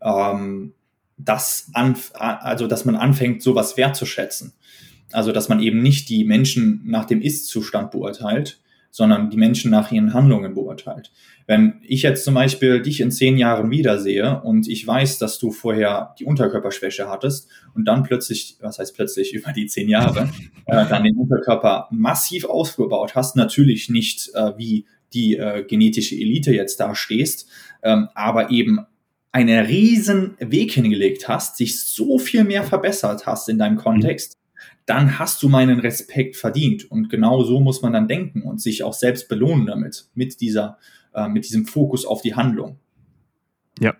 [0.00, 0.74] ähm,
[1.16, 4.54] das also dass man anfängt, sowas wertzuschätzen.
[5.12, 8.60] Also, dass man eben nicht die Menschen nach dem Ist-Zustand beurteilt,
[8.92, 11.10] sondern die Menschen nach ihren Handlungen beurteilt.
[11.46, 15.50] Wenn ich jetzt zum Beispiel dich in zehn Jahren wiedersehe und ich weiß, dass du
[15.50, 20.30] vorher die Unterkörperschwäche hattest und dann plötzlich, was heißt plötzlich über die zehn Jahre,
[20.66, 26.52] äh, dann den Unterkörper massiv ausgebaut hast, natürlich nicht äh, wie die äh, genetische Elite
[26.52, 27.48] jetzt da stehst,
[27.82, 28.80] ähm, aber eben
[29.32, 34.36] einen riesen Weg hingelegt hast, sich so viel mehr verbessert hast in deinem Kontext,
[34.86, 36.90] dann hast du meinen Respekt verdient.
[36.90, 40.78] Und genau so muss man dann denken und sich auch selbst belohnen damit, mit dieser,
[41.14, 42.78] äh, mit diesem Fokus auf die Handlung.
[43.78, 43.94] Ja,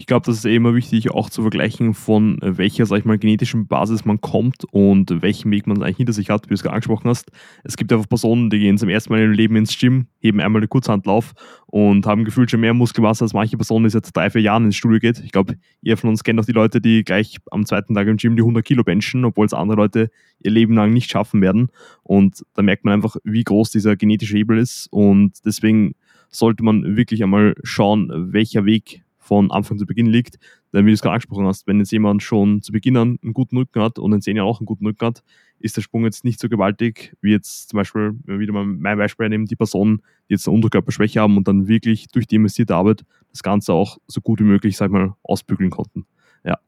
[0.00, 3.18] ich glaube, das ist eh immer wichtig, auch zu vergleichen, von welcher, sag ich mal,
[3.18, 6.62] genetischen Basis man kommt und welchen Weg man eigentlich hinter sich hat, wie du es
[6.62, 7.32] gerade angesprochen hast.
[7.64, 10.60] Es gibt einfach Personen, die gehen zum ersten Mal im Leben ins Gym, heben einmal
[10.60, 11.32] eine Kurzhandlauf
[11.66, 14.76] und haben gefühlt schon mehr Muskelmasse als manche Personen, die seit drei, vier Jahren ins
[14.76, 15.18] Studio geht.
[15.18, 18.18] Ich glaube, ihr von uns kennt auch die Leute, die gleich am zweiten Tag im
[18.18, 21.70] Gym die 100 Kilo benchen, obwohl es andere Leute ihr Leben lang nicht schaffen werden.
[22.04, 25.96] Und da merkt man einfach, wie groß dieser genetische Hebel ist und deswegen
[26.30, 30.38] sollte man wirklich einmal schauen, welcher Weg von Anfang zu Beginn liegt.
[30.72, 33.34] Denn wie du es gerade angesprochen hast, wenn jetzt jemand schon zu Beginn an einen
[33.34, 35.22] guten Rücken hat und in zehn Jahren auch einen guten Rücken hat,
[35.60, 38.64] ist der Sprung jetzt nicht so gewaltig, wie jetzt zum Beispiel, wenn wir wieder mal
[38.64, 42.36] mein Beispiel nehmen, die Personen, die jetzt eine Unterkörperschwäche haben und dann wirklich durch die
[42.36, 46.06] investierte Arbeit das Ganze auch so gut wie möglich, sag ich mal, ausbügeln konnten.
[46.44, 46.58] Ja.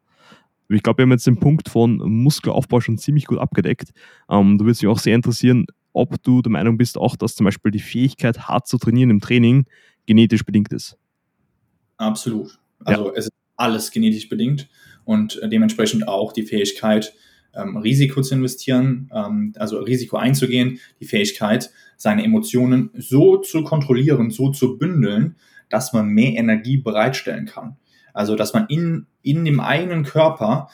[0.68, 3.92] Ich glaube, wir haben jetzt den Punkt von Muskelaufbau schon ziemlich gut abgedeckt.
[4.29, 7.44] Ähm, du würdest mich auch sehr interessieren, ob du der Meinung bist, auch dass zum
[7.44, 9.64] Beispiel die Fähigkeit, hart zu trainieren im Training,
[10.07, 10.99] genetisch bedingt ist.
[12.00, 12.58] Absolut.
[12.82, 13.12] Also ja.
[13.14, 14.68] es ist alles genetisch bedingt
[15.04, 17.12] und dementsprechend auch die Fähigkeit,
[17.54, 24.30] ähm, Risiko zu investieren, ähm, also Risiko einzugehen, die Fähigkeit, seine Emotionen so zu kontrollieren,
[24.30, 25.36] so zu bündeln,
[25.68, 27.76] dass man mehr Energie bereitstellen kann.
[28.14, 30.68] Also dass man in, in dem eigenen Körper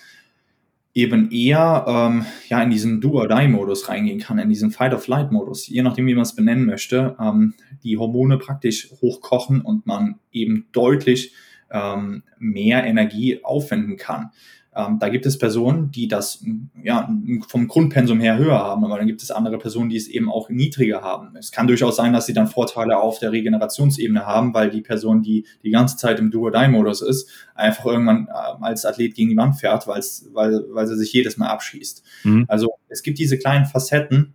[0.96, 6.14] eben eher ähm, ja, in diesen Do-or-Die-Modus reingehen kann, in diesen Fight-of-Flight-Modus, je nachdem, wie
[6.14, 7.52] man es benennen möchte, ähm,
[7.84, 11.34] die Hormone praktisch hochkochen und man eben deutlich
[11.70, 14.30] ähm, mehr Energie aufwenden kann.
[14.76, 16.44] Ähm, da gibt es Personen, die das
[16.82, 17.10] ja,
[17.48, 20.50] vom Grundpensum her höher haben, aber dann gibt es andere Personen, die es eben auch
[20.50, 21.34] niedriger haben.
[21.36, 25.22] Es kann durchaus sein, dass sie dann Vorteile auf der Regenerationsebene haben, weil die Person,
[25.22, 29.56] die die ganze Zeit im Do-or-Die-Modus ist, einfach irgendwann äh, als Athlet gegen die Wand
[29.56, 30.02] fährt, weil,
[30.34, 32.02] weil sie sich jedes Mal abschießt.
[32.24, 32.44] Mhm.
[32.46, 34.34] Also es gibt diese kleinen Facetten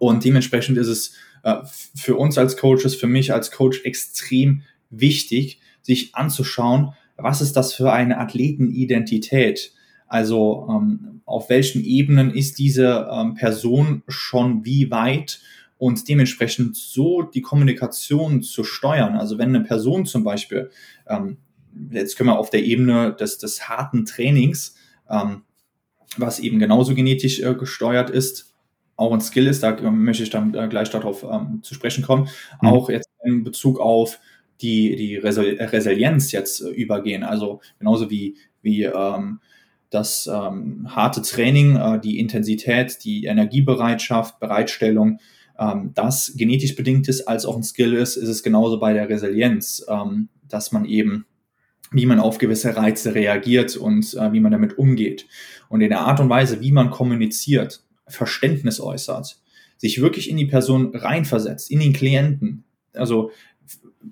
[0.00, 1.58] und dementsprechend ist es äh,
[1.94, 7.72] für uns als Coaches, für mich als Coach extrem wichtig, sich anzuschauen, was ist das
[7.74, 9.72] für eine Athletenidentität?
[10.06, 15.40] Also ähm, auf welchen Ebenen ist diese ähm, Person schon wie weit
[15.78, 19.16] und dementsprechend so die Kommunikation zu steuern.
[19.16, 20.70] Also wenn eine Person zum Beispiel,
[21.08, 21.38] ähm,
[21.90, 24.74] jetzt können wir auf der Ebene des, des harten Trainings,
[25.08, 25.42] ähm,
[26.16, 28.52] was eben genauso genetisch äh, gesteuert ist,
[28.96, 32.28] auch ein Skill ist, da möchte ich dann äh, gleich darauf ähm, zu sprechen kommen,
[32.60, 32.68] mhm.
[32.68, 34.18] auch jetzt in Bezug auf
[34.62, 37.22] die, die Resilienz jetzt äh, übergehen.
[37.22, 39.40] Also genauso wie, wie ähm,
[39.90, 45.18] das ähm, harte Training, äh, die Intensität, die Energiebereitschaft, Bereitstellung,
[45.58, 49.08] ähm, das genetisch bedingt ist, als auch ein Skill ist, ist es genauso bei der
[49.08, 51.26] Resilienz, ähm, dass man eben,
[51.92, 55.26] wie man auf gewisse Reize reagiert und äh, wie man damit umgeht.
[55.68, 59.38] Und in der Art und Weise, wie man kommuniziert, Verständnis äußert,
[59.76, 62.64] sich wirklich in die Person reinversetzt, in den Klienten.
[62.92, 63.30] Also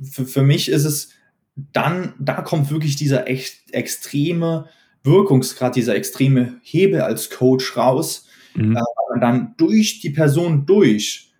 [0.02, 1.10] für, für mich ist es
[1.72, 4.68] dann, da kommt wirklich dieser echt extreme
[5.02, 8.76] Wirkungsgrad, dieser extreme Hebel als Coach raus, mhm.
[8.76, 11.32] äh, man dann durch die Person durch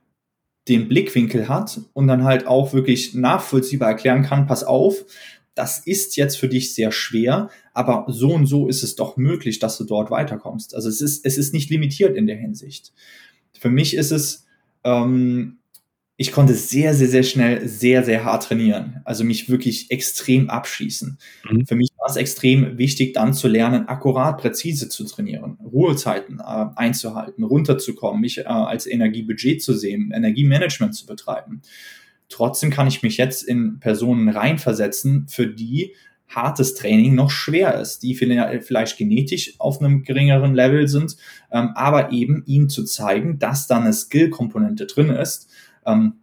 [0.69, 5.05] den Blickwinkel hat und dann halt auch wirklich nachvollziehbar erklären kann, pass auf,
[5.55, 9.59] das ist jetzt für dich sehr schwer, aber so und so ist es doch möglich,
[9.59, 10.75] dass du dort weiterkommst.
[10.75, 12.93] Also es ist, es ist nicht limitiert in der Hinsicht.
[13.59, 14.47] Für mich ist es
[14.85, 15.58] ähm,
[16.21, 19.01] ich konnte sehr, sehr, sehr schnell sehr, sehr hart trainieren.
[19.05, 21.17] Also mich wirklich extrem abschießen.
[21.49, 21.65] Mhm.
[21.65, 26.67] Für mich war es extrem wichtig, dann zu lernen, akkurat, präzise zu trainieren, Ruhezeiten äh,
[26.75, 31.63] einzuhalten, runterzukommen, mich äh, als Energiebudget zu sehen, Energiemanagement zu betreiben.
[32.29, 35.95] Trotzdem kann ich mich jetzt in Personen reinversetzen, für die
[36.27, 41.17] hartes Training noch schwer ist, die vielleicht genetisch auf einem geringeren Level sind,
[41.53, 45.49] ähm, aber eben ihnen zu zeigen, dass da eine Skill-Komponente drin ist,
[45.89, 46.15] ähm,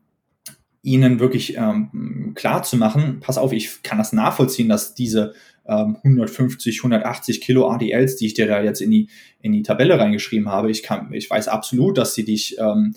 [0.86, 5.34] ihnen wirklich ähm, klar zu machen, pass auf, ich kann das nachvollziehen, dass diese
[5.68, 9.10] ähm, 150, 180 Kilo ADLs, die ich dir da jetzt in die,
[9.42, 12.96] in die Tabelle reingeschrieben habe, ich, kann, ich weiß absolut, dass sie dich ähm,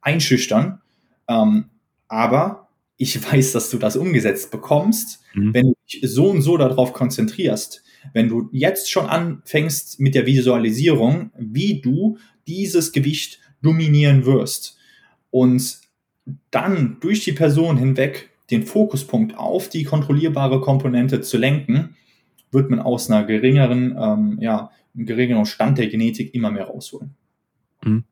[0.00, 0.80] einschüchtern,
[1.28, 1.66] ähm,
[2.08, 5.52] aber ich weiß, dass du das umgesetzt bekommst, mhm.
[5.52, 7.82] wenn du dich so und so darauf konzentrierst.
[8.14, 14.78] Wenn du jetzt schon anfängst mit der Visualisierung, wie du dieses Gewicht dominieren wirst
[15.30, 15.80] und
[16.50, 21.96] dann durch die Person hinweg den Fokuspunkt auf die kontrollierbare Komponente zu lenken,
[22.52, 27.14] wird man aus einer geringeren, ähm, ja, einem geringeren Stand der Genetik immer mehr rausholen.
[27.84, 28.04] Mhm.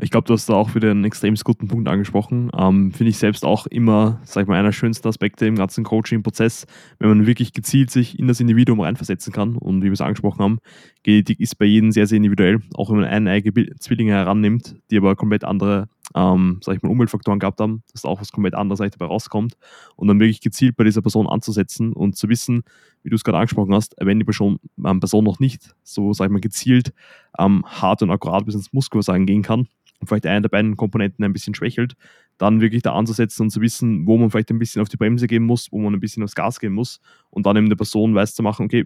[0.00, 2.50] Ich glaube, du hast da auch wieder einen extrem guten Punkt angesprochen.
[2.56, 5.82] Ähm, Finde ich selbst auch immer, sag ich mal, einer der schönsten Aspekte im ganzen
[5.82, 6.66] Coaching-Prozess,
[6.98, 9.56] wenn man wirklich gezielt sich in das Individuum reinversetzen kann.
[9.56, 10.58] Und wie wir es angesprochen haben,
[11.02, 14.98] Genetik ist bei jedem sehr, sehr individuell, auch wenn man einen eigene Zwillinge herannimmt, die
[14.98, 18.78] aber komplett andere ähm, sag ich mal, Umweltfaktoren gehabt haben, dass auch was komplett anderes
[18.78, 19.56] dabei rauskommt
[19.96, 22.62] und dann wirklich gezielt bei dieser Person anzusetzen und zu wissen,
[23.02, 26.26] wie du es gerade angesprochen hast, wenn die Person, ähm, Person noch nicht so, sag
[26.26, 26.92] ich mal, gezielt
[27.38, 29.57] ähm, hart und akkurat bis ins Muskelversagen gehen kann und
[30.06, 31.94] vielleicht eine der beiden Komponenten ein bisschen schwächelt,
[32.38, 35.26] dann wirklich da anzusetzen und zu wissen, wo man vielleicht ein bisschen auf die Bremse
[35.26, 38.14] gehen muss, wo man ein bisschen aufs Gas gehen muss und dann eben der Person
[38.14, 38.84] weiß zu machen, okay,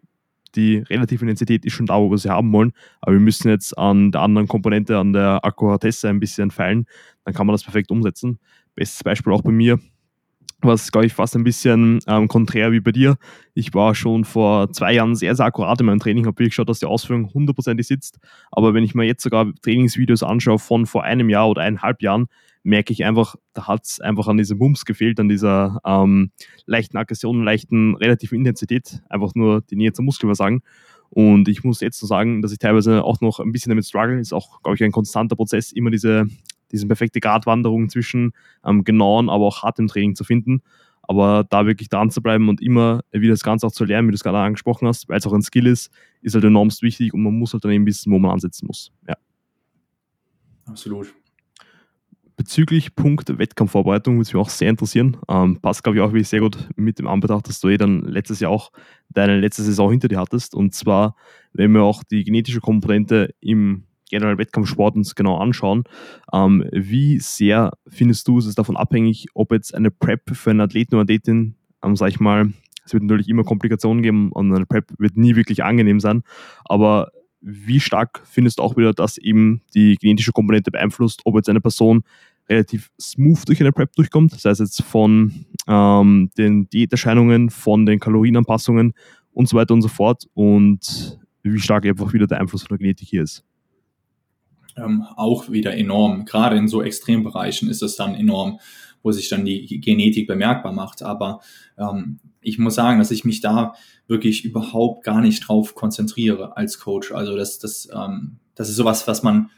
[0.55, 3.77] die relative Intensität ist schon da, wo wir sie haben wollen, aber wir müssen jetzt
[3.79, 6.87] an der anderen Komponente, an der Akkuratesse ein bisschen feilen,
[7.25, 8.39] dann kann man das perfekt umsetzen.
[8.75, 9.79] Bestes Beispiel auch bei mir,
[10.63, 13.17] was, glaube ich, fast ein bisschen ähm, konträr wie bei dir.
[13.55, 16.69] Ich war schon vor zwei Jahren sehr, sehr akkurat in meinem Training, habe wirklich geschaut,
[16.69, 18.19] dass die Ausführung hundertprozentig sitzt.
[18.51, 22.27] Aber wenn ich mir jetzt sogar Trainingsvideos anschaue von vor einem Jahr oder eineinhalb Jahren,
[22.63, 26.31] merke ich einfach, da hat es einfach an diesem Bums gefehlt, an dieser ähm,
[26.67, 30.63] leichten Aggression, leichten relativen Intensität, einfach nur die Nähe zum Muskelversagen.
[31.11, 34.19] Und ich muss jetzt so sagen, dass ich teilweise auch noch ein bisschen damit struggle.
[34.19, 36.27] Ist auch, glaube ich, ein konstanter Prozess, immer diese,
[36.73, 38.33] diese perfekte Gratwanderung zwischen
[38.65, 40.63] ähm, genauen, aber auch hartem Training zu finden.
[41.03, 44.13] Aber da wirklich dran zu bleiben und immer wieder das Ganze auch zu lernen, wie
[44.13, 45.91] du es gerade angesprochen hast, weil es auch ein Skill ist,
[46.23, 48.93] ist halt enormst wichtig und man muss halt dann eben wissen, wo man ansetzen muss.
[49.09, 49.17] Ja.
[50.65, 51.13] Absolut
[52.43, 55.17] bezüglich Punkt Wettkampfvorbereitung würde es mich auch sehr interessieren.
[55.29, 58.03] Ähm, passt, glaube ich, auch wirklich sehr gut mit dem Anbetracht, dass du eh dann
[58.03, 58.73] letztes Jahr auch
[59.11, 60.55] deine letzte Saison hinter dir hattest.
[60.55, 61.15] Und zwar,
[61.53, 65.83] wenn wir auch die genetische Komponente im generellen Wettkampfsport uns genau anschauen,
[66.33, 70.61] ähm, wie sehr findest du, ist es davon abhängig, ob jetzt eine Prep für einen
[70.61, 72.53] Athleten oder Athletin, ähm, sag ich mal,
[72.85, 76.23] es wird natürlich immer Komplikationen geben und eine Prep wird nie wirklich angenehm sein,
[76.65, 81.49] aber wie stark findest du auch wieder, dass eben die genetische Komponente beeinflusst, ob jetzt
[81.49, 82.05] eine Person
[82.49, 87.99] relativ smooth durch eine Prep durchkommt, sei es jetzt von ähm, den Diäterscheinungen, von den
[87.99, 88.93] Kalorienanpassungen
[89.33, 92.79] und so weiter und so fort und wie stark einfach wieder der Einfluss von der
[92.79, 93.45] Genetik hier ist.
[94.77, 96.25] Ähm, auch wieder enorm.
[96.25, 98.61] Gerade in so Extrembereichen ist es dann enorm,
[99.03, 101.03] wo sich dann die Genetik bemerkbar macht.
[101.03, 101.41] Aber
[101.79, 103.75] ähm, ich muss sagen, dass ich mich da
[104.07, 107.13] wirklich überhaupt gar nicht drauf konzentriere als Coach.
[107.13, 109.51] Also das, das, ähm, das ist sowas, was man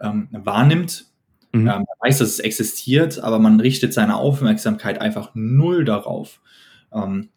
[0.00, 1.12] ähm, wahrnimmt,
[1.52, 1.60] Mhm.
[1.60, 6.40] Ähm, man weiß, dass es existiert, aber man richtet seine Aufmerksamkeit einfach null darauf.
[6.92, 7.28] Ähm,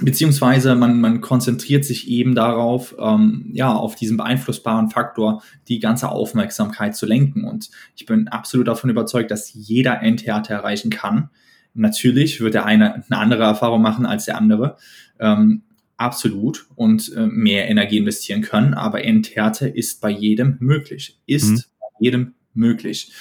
[0.00, 6.10] beziehungsweise man, man konzentriert sich eben darauf, ähm, ja, auf diesen beeinflussbaren Faktor die ganze
[6.10, 7.44] Aufmerksamkeit zu lenken.
[7.44, 11.30] Und ich bin absolut davon überzeugt, dass jeder Endhärte erreichen kann.
[11.72, 14.76] Natürlich wird der eine eine andere Erfahrung machen als der andere.
[15.18, 15.62] Ähm,
[15.96, 21.18] absolut und äh, mehr Energie investieren können, aber Endhärte ist bei jedem möglich.
[21.26, 21.62] Ist mhm.
[21.80, 23.12] bei jedem möglich.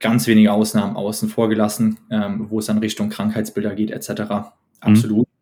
[0.00, 4.52] Ganz wenige Ausnahmen außen vor gelassen, ähm, wo es dann Richtung Krankheitsbilder geht, etc.
[4.82, 4.92] Mhm.
[4.92, 5.28] Absolut.
[5.28, 5.32] Mhm.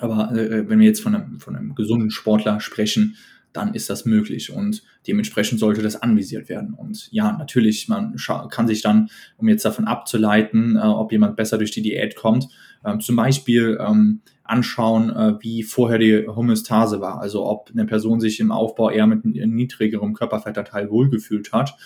[0.00, 3.16] Aber äh, wenn wir jetzt von einem, von einem gesunden Sportler sprechen,
[3.52, 6.74] dann ist das möglich und dementsprechend sollte das anvisiert werden.
[6.74, 8.14] Und ja, natürlich, man
[8.50, 12.48] kann sich dann, um jetzt davon abzuleiten, äh, ob jemand besser durch die Diät kommt,
[12.84, 17.20] äh, zum Beispiel ähm, anschauen, äh, wie vorher die Homöostase war.
[17.20, 21.76] Also ob eine Person sich im Aufbau eher mit einem niedrigerem Körperfettanteil wohlgefühlt hat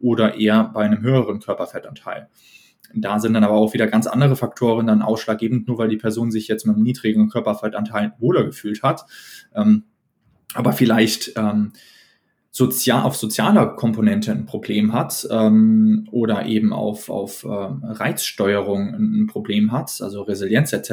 [0.00, 2.28] oder eher bei einem höheren Körperfettanteil.
[2.94, 6.30] Da sind dann aber auch wieder ganz andere Faktoren dann ausschlaggebend, nur weil die Person
[6.30, 9.06] sich jetzt mit einem niedrigen Körperfettanteil wohler gefühlt hat.
[9.54, 9.84] Ähm,
[10.54, 11.72] aber vielleicht ähm,
[12.50, 19.26] sozial, auf sozialer Komponente ein Problem hat ähm, oder eben auf, auf ähm, Reizsteuerung ein
[19.26, 20.90] Problem hat, also Resilienz etc.,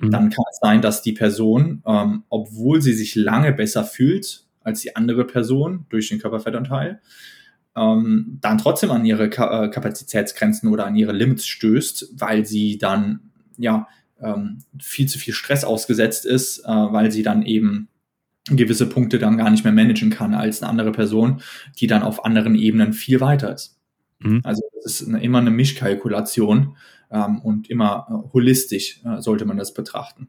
[0.00, 0.10] mhm.
[0.10, 4.80] dann kann es sein, dass die Person, ähm, obwohl sie sich lange besser fühlt als
[4.80, 7.00] die andere Person durch den Körperfettanteil,
[7.76, 12.78] ähm, dann trotzdem an ihre Ka äh, Kapazitätsgrenzen oder an ihre Limits stößt, weil sie
[12.78, 13.88] dann ja
[14.20, 17.88] ähm, viel zu viel Stress ausgesetzt ist, äh, weil sie dann eben
[18.48, 21.42] gewisse Punkte dann gar nicht mehr managen kann als eine andere Person,
[21.78, 23.78] die dann auf anderen Ebenen viel weiter ist.
[24.18, 24.40] Mhm.
[24.44, 26.76] Also es ist eine, immer eine Mischkalkulation
[27.10, 30.28] ähm, und immer äh, holistisch äh, sollte man das betrachten.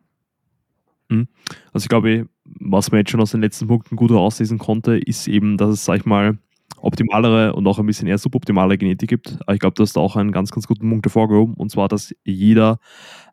[1.09, 1.27] Mhm.
[1.73, 5.27] Also ich glaube, was man jetzt schon aus den letzten Punkten gut herauslesen konnte, ist
[5.27, 6.37] eben, dass es, sag ich mal,
[6.81, 9.37] optimalere und auch ein bisschen eher suboptimale Genetik gibt.
[9.41, 11.87] Aber ich glaube, du hast da auch einen ganz, ganz guten Punkt hervorgehoben, und zwar,
[11.87, 12.79] dass jeder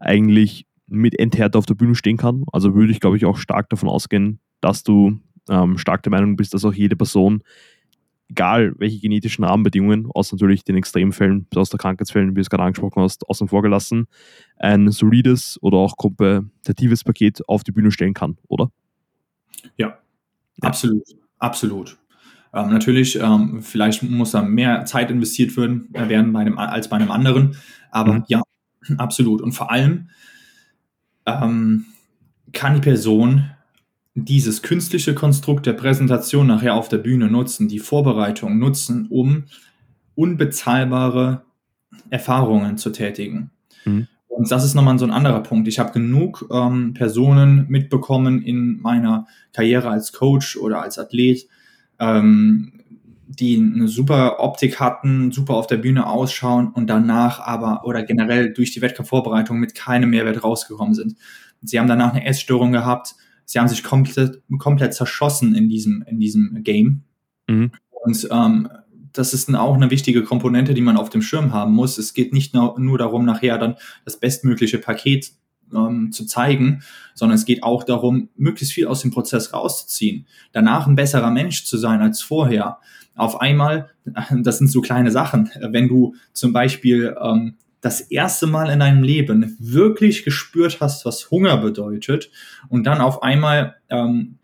[0.01, 2.45] eigentlich mit Enthärte auf der Bühne stehen kann.
[2.53, 6.37] Also würde ich, glaube ich, auch stark davon ausgehen, dass du ähm, stark der Meinung
[6.37, 7.43] bist, dass auch jede Person,
[8.31, 12.65] egal welche genetischen Rahmenbedingungen, außer natürlich den Extremfällen, aus der Krankheitsfällen, wie du es gerade
[12.65, 14.07] angesprochen hast, außen vor gelassen,
[14.57, 18.71] ein solides oder auch kompetitives Paket auf die Bühne stellen kann, oder?
[19.77, 19.99] Ja, ja.
[20.63, 21.05] absolut,
[21.39, 21.99] absolut.
[22.53, 26.89] Ähm, natürlich, ähm, vielleicht muss da mehr Zeit investiert werden, äh, werden bei einem, als
[26.89, 27.57] bei einem anderen,
[27.91, 28.25] aber mhm.
[28.29, 28.43] ja,
[28.99, 29.43] absolut.
[29.43, 30.09] Und vor allem
[31.27, 31.87] ähm,
[32.53, 33.51] kann die Person
[34.15, 39.45] dieses künstliche Konstrukt der Präsentation nachher auf der Bühne nutzen, die Vorbereitung nutzen, um
[40.15, 41.43] unbezahlbare
[42.11, 43.51] Erfahrungen zu tätigen.
[43.85, 44.09] Mhm.
[44.29, 45.67] Und das ist nochmal so ein anderer Punkt.
[45.69, 51.49] Ich habe genug ähm, Personen mitbekommen in meiner Karriere als Coach oder als Athlet,
[51.99, 52.73] ähm,
[53.29, 58.53] die eine super Optik hatten, super auf der Bühne ausschauen und danach aber oder generell
[58.53, 61.17] durch die Wettkampfvorbereitung mit keinem Mehrwert rausgekommen sind.
[61.63, 66.19] Sie haben danach eine Essstörung gehabt, sie haben sich komplett, komplett zerschossen in diesem, in
[66.19, 67.03] diesem Game.
[67.47, 67.73] Mhm.
[67.91, 68.69] Und ähm,
[69.13, 71.99] das ist auch eine wichtige Komponente, die man auf dem Schirm haben muss.
[71.99, 75.33] Es geht nicht nur, nur darum, nachher dann das bestmögliche Paket
[75.75, 76.83] ähm, zu zeigen,
[77.15, 81.65] sondern es geht auch darum, möglichst viel aus dem Prozess rauszuziehen, danach ein besserer Mensch
[81.65, 82.79] zu sein als vorher.
[83.15, 83.91] Auf einmal,
[84.43, 89.03] das sind so kleine Sachen, wenn du zum Beispiel ähm, das erste Mal in deinem
[89.03, 92.31] Leben wirklich gespürt hast, was Hunger bedeutet
[92.69, 94.39] und dann auf einmal ähm,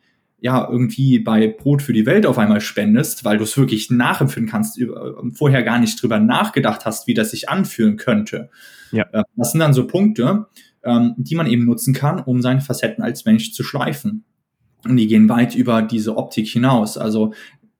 [0.45, 4.51] ja irgendwie bei Brot für die Welt auf einmal spendest, weil du es wirklich nachempfinden
[4.51, 8.51] kannst, über, vorher gar nicht drüber nachgedacht hast, wie das sich anfühlen könnte.
[8.93, 9.07] Ja.
[9.13, 10.47] Äh, das sind dann so Punkte,
[10.85, 14.25] ähm, die man eben nutzen kann, um seine Facetten als Mensch zu schleifen.
[14.85, 16.99] Und die gehen weit über diese Optik hinaus.
[16.99, 17.33] Also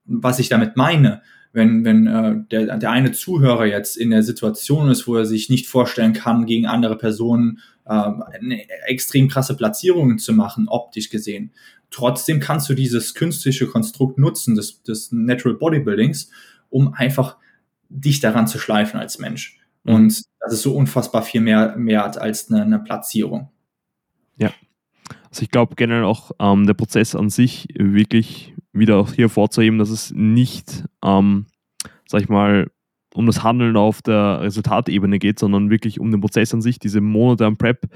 [0.05, 1.21] was ich damit meine,
[1.53, 5.49] wenn, wenn äh, der, der eine Zuhörer jetzt in der Situation ist, wo er sich
[5.49, 8.11] nicht vorstellen kann, gegen andere Personen äh,
[8.87, 11.51] extrem krasse Platzierungen zu machen, optisch gesehen.
[11.91, 16.29] Trotzdem kannst du dieses künstliche Konstrukt nutzen, des, des Natural Bodybuildings,
[16.69, 17.37] um einfach
[17.89, 19.57] dich daran zu schleifen als Mensch.
[19.85, 19.93] Mhm.
[19.93, 23.49] Und das ist so unfassbar viel mehr, mehr als eine, eine Platzierung.
[24.37, 24.51] Ja.
[25.29, 29.79] Also ich glaube generell auch ähm, der Prozess an sich wirklich wieder auch hier vorzuheben,
[29.79, 31.45] dass es nicht, ähm,
[32.07, 32.69] sag ich mal,
[33.15, 36.79] um das Handeln auf der Resultatebene geht, sondern wirklich um den Prozess an sich.
[36.79, 37.87] Diese Monate am Prep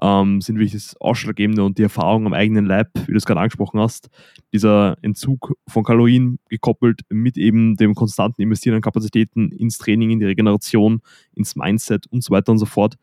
[0.00, 3.40] ähm, sind wirklich das Ausschlaggebende und die Erfahrung am eigenen Leib, wie du es gerade
[3.40, 4.08] angesprochen hast.
[4.52, 10.20] Dieser Entzug von Kalorien gekoppelt mit eben dem konstanten Investieren an Kapazitäten ins Training, in
[10.20, 11.00] die Regeneration,
[11.34, 12.96] ins Mindset und so weiter und so fort.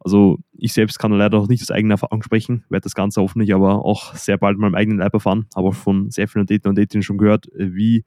[0.00, 3.54] Also ich selbst kann leider auch nicht aus eigener Erfahrung sprechen, werde das Ganze hoffentlich
[3.54, 6.66] aber auch sehr bald mal im eigenen Leib erfahren, habe auch von sehr vielen Athleten
[6.66, 8.04] und Athletinnen schon gehört, wie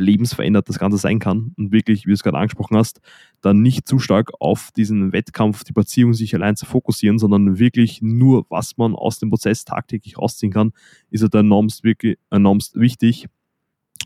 [0.00, 3.00] lebensverändert das Ganze sein kann und wirklich, wie du es gerade angesprochen hast,
[3.40, 8.00] dann nicht zu stark auf diesen Wettkampf, die Beziehung sich allein zu fokussieren, sondern wirklich
[8.02, 10.72] nur, was man aus dem Prozess tagtäglich rausziehen kann,
[11.10, 13.26] ist halt enormst, wirklich, enormst wichtig,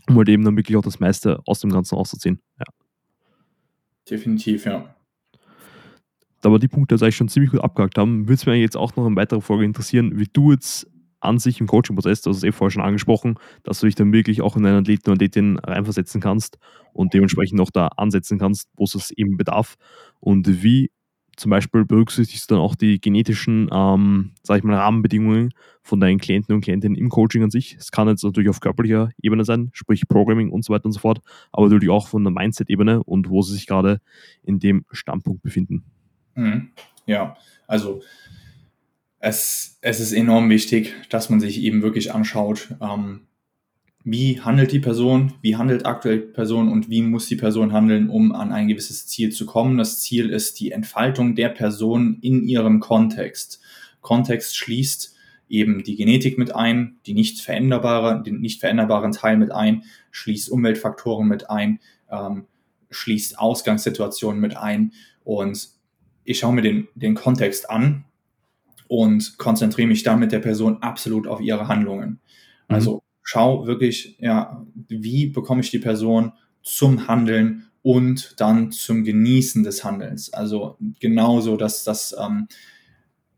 [0.07, 2.39] um halt eben dann wirklich auch das meiste aus dem Ganzen auszuziehen.
[2.59, 2.65] Ja.
[4.09, 4.95] Definitiv, ja.
[6.41, 8.77] Da wir die Punkte jetzt eigentlich schon ziemlich gut abgehakt haben, würde es mir jetzt
[8.77, 10.87] auch noch in weiterer Folge interessieren, wie du jetzt
[11.25, 14.13] an sich im Coaching-Prozess, du hast es eh vorher schon angesprochen, dass du dich dann
[14.13, 16.57] wirklich auch in einen Athleten und Athletin reinversetzen kannst
[16.93, 19.75] und dementsprechend auch da ansetzen kannst, wo es eben bedarf.
[20.19, 20.91] Und wie
[21.35, 26.19] zum Beispiel berücksichtigst du dann auch die genetischen, ähm, sag ich mal, Rahmenbedingungen von deinen
[26.19, 27.75] Klienten und Klientinnen im Coaching an sich.
[27.77, 30.99] Es kann jetzt natürlich auf körperlicher Ebene sein, sprich Programming und so weiter und so
[30.99, 31.19] fort,
[31.51, 33.99] aber natürlich auch von der Mindset-Ebene und wo sie sich gerade
[34.43, 35.83] in dem Standpunkt befinden.
[36.35, 36.69] Mhm.
[37.05, 37.35] Ja,
[37.67, 38.01] also
[39.25, 43.21] es, es ist enorm wichtig, dass man sich eben wirklich anschaut, ähm,
[44.03, 48.07] wie handelt die Person, wie handelt aktuell die Person und wie muss die Person handeln,
[48.11, 49.79] um an ein gewisses Ziel zu kommen.
[49.79, 53.61] Das Ziel ist die Entfaltung der Person in ihrem Kontext.
[54.01, 55.15] Kontext schließt
[55.49, 60.51] eben die Genetik mit ein, die nicht veränderbare, den nicht veränderbaren Teil mit ein, schließt
[60.51, 61.79] Umweltfaktoren mit ein,
[62.11, 62.45] ähm,
[62.91, 65.67] schließt Ausgangssituationen mit ein und
[66.25, 68.05] ich schaue mir den, den Kontext an
[68.87, 72.19] und konzentriere mich dann mit der Person absolut auf ihre Handlungen.
[72.67, 72.75] Mhm.
[72.75, 79.63] Also schau wirklich, ja, wie bekomme ich die Person zum Handeln und dann zum Genießen
[79.63, 80.33] des Handelns.
[80.33, 82.47] Also genauso, dass das ähm,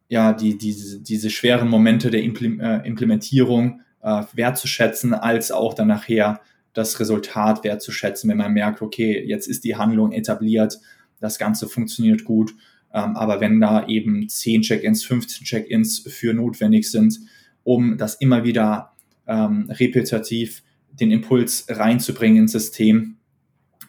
[0.07, 6.39] ja die, diese, diese schweren Momente der äh, Implementierung äh, wertzuschätzen, als auch dann nachher
[6.73, 10.79] das Resultat wertzuschätzen, wenn man merkt, okay, jetzt ist die Handlung etabliert,
[11.19, 12.53] das Ganze funktioniert gut.
[12.93, 17.19] Ähm, aber wenn da eben 10 Check-ins, 15 Check-ins für notwendig sind,
[17.63, 18.93] um das immer wieder
[19.27, 23.17] ähm, repetitiv den Impuls reinzubringen ins System,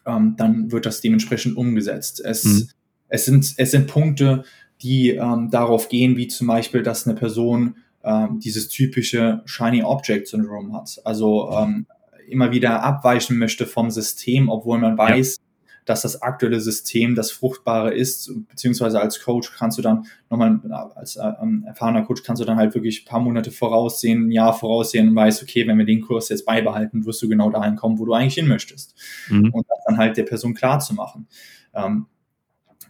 [0.05, 2.21] ähm, dann wird das dementsprechend umgesetzt.
[2.25, 2.69] Es, mhm.
[3.09, 4.45] es, sind, es sind Punkte,
[4.83, 10.29] die ähm, darauf gehen, wie zum Beispiel, dass eine Person ähm, dieses typische Shiny Object
[10.29, 11.01] Syndrome hat.
[11.05, 11.87] Also ähm,
[12.29, 15.48] immer wieder abweichen möchte vom System, obwohl man weiß, ja
[15.89, 20.61] dass das aktuelle System das Fruchtbare ist, beziehungsweise als Coach kannst du dann nochmal,
[20.95, 24.30] als äh, ähm, erfahrener Coach kannst du dann halt wirklich ein paar Monate voraussehen, ein
[24.30, 27.76] Jahr voraussehen und weißt, okay, wenn wir den Kurs jetzt beibehalten, wirst du genau dahin
[27.76, 28.95] kommen, wo du eigentlich hin möchtest.
[29.30, 29.51] Mhm.
[29.51, 31.26] Und das dann halt der Person klar zu machen.
[31.72, 32.05] Ähm,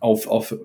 [0.01, 0.57] auf, auf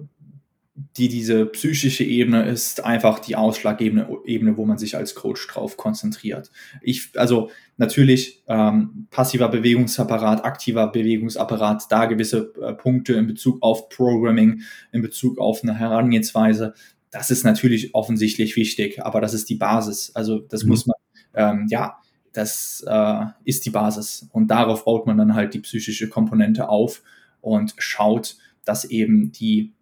[0.76, 5.78] die diese psychische Ebene ist einfach die ausschlaggebende Ebene, wo man sich als Coach drauf
[5.78, 6.52] konzentriert.
[6.82, 13.90] Ich, also natürlich ähm, passiver Bewegungsapparat, aktiver Bewegungsapparat, da gewisse äh, Punkte in Bezug auf
[13.90, 14.62] Programming,
[14.92, 16.74] in Bezug auf eine Herangehensweise,
[17.14, 20.12] das ist natürlich offensichtlich wichtig, aber das ist die Basis.
[20.16, 20.70] Also das mhm.
[20.70, 20.96] muss man,
[21.36, 21.98] ähm, ja,
[22.34, 27.04] das äh, ist die Basis und darauf baut man dann halt die psychische Komponente auf
[27.42, 29.74] und schaut, dass eben die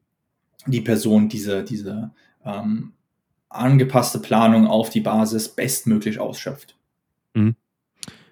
[0.67, 2.11] die Person diese, diese
[2.45, 2.93] ähm,
[3.49, 6.77] angepasste Planung auf die Basis bestmöglich ausschöpft.
[7.33, 7.55] Mhm.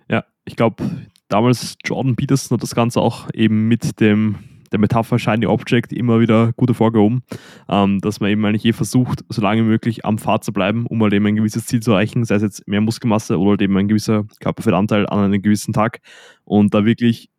[0.10, 0.84] Ja, ich glaube,
[1.28, 4.38] damals Jordan Peterson hat das Ganze auch eben mit dem
[4.72, 7.24] der Metapher Shiny Object immer wieder gut hervorgehoben,
[7.68, 10.86] ähm, dass man eben eigentlich je versucht, so lange wie möglich am Pfad zu bleiben,
[10.86, 13.62] um halt eben ein gewisses Ziel zu erreichen, sei es jetzt mehr Muskelmasse oder halt
[13.62, 16.02] eben ein gewisser Körperfettanteil an einem gewissen Tag
[16.44, 17.30] und da wirklich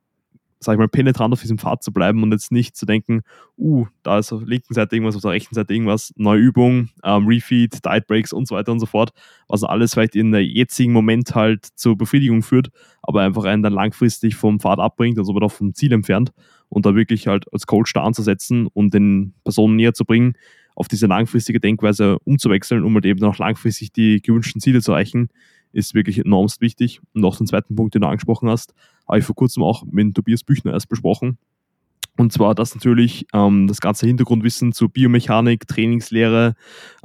[0.61, 3.22] sag ich mal, penetrant auf diesem Pfad zu bleiben und jetzt nicht zu denken,
[3.56, 6.90] uh, da ist auf der linken Seite irgendwas, auf der rechten Seite irgendwas, neue Übung,
[7.02, 9.12] ähm, Refeed, Diet Breaks und so weiter und so fort,
[9.48, 12.68] was alles vielleicht in der jetzigen Moment halt zur Befriedigung führt,
[13.02, 16.32] aber einfach einen dann langfristig vom Pfad abbringt, also aber doch vom Ziel entfernt
[16.68, 20.34] und da wirklich halt als Coach da anzusetzen und den Personen näher zu bringen,
[20.74, 25.28] auf diese langfristige Denkweise umzuwechseln, um halt eben auch langfristig die gewünschten Ziele zu erreichen,
[25.72, 27.00] ist wirklich enormst wichtig.
[27.14, 28.74] Und auch den zweiten Punkt, den du angesprochen hast,
[29.11, 31.38] habe ich vor kurzem auch mit Tobias Büchner erst besprochen.
[32.16, 36.54] Und zwar, dass natürlich ähm, das ganze Hintergrundwissen zur Biomechanik, Trainingslehre,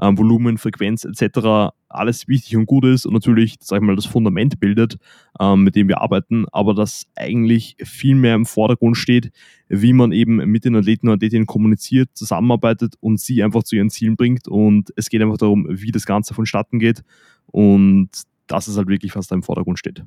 [0.01, 1.71] ähm, Volumen, Frequenz etc.
[1.87, 4.97] alles wichtig und gut ist und natürlich, sag ich mal, das Fundament bildet,
[5.39, 9.31] ähm, mit dem wir arbeiten, aber dass eigentlich viel mehr im Vordergrund steht,
[9.69, 13.89] wie man eben mit den Athleten und Athletinnen kommuniziert, zusammenarbeitet und sie einfach zu ihren
[13.89, 14.49] Zielen bringt.
[14.49, 17.03] Und es geht einfach darum, wie das Ganze vonstatten geht.
[17.47, 18.09] Und
[18.47, 20.03] dass es halt wirklich, was da im Vordergrund steht.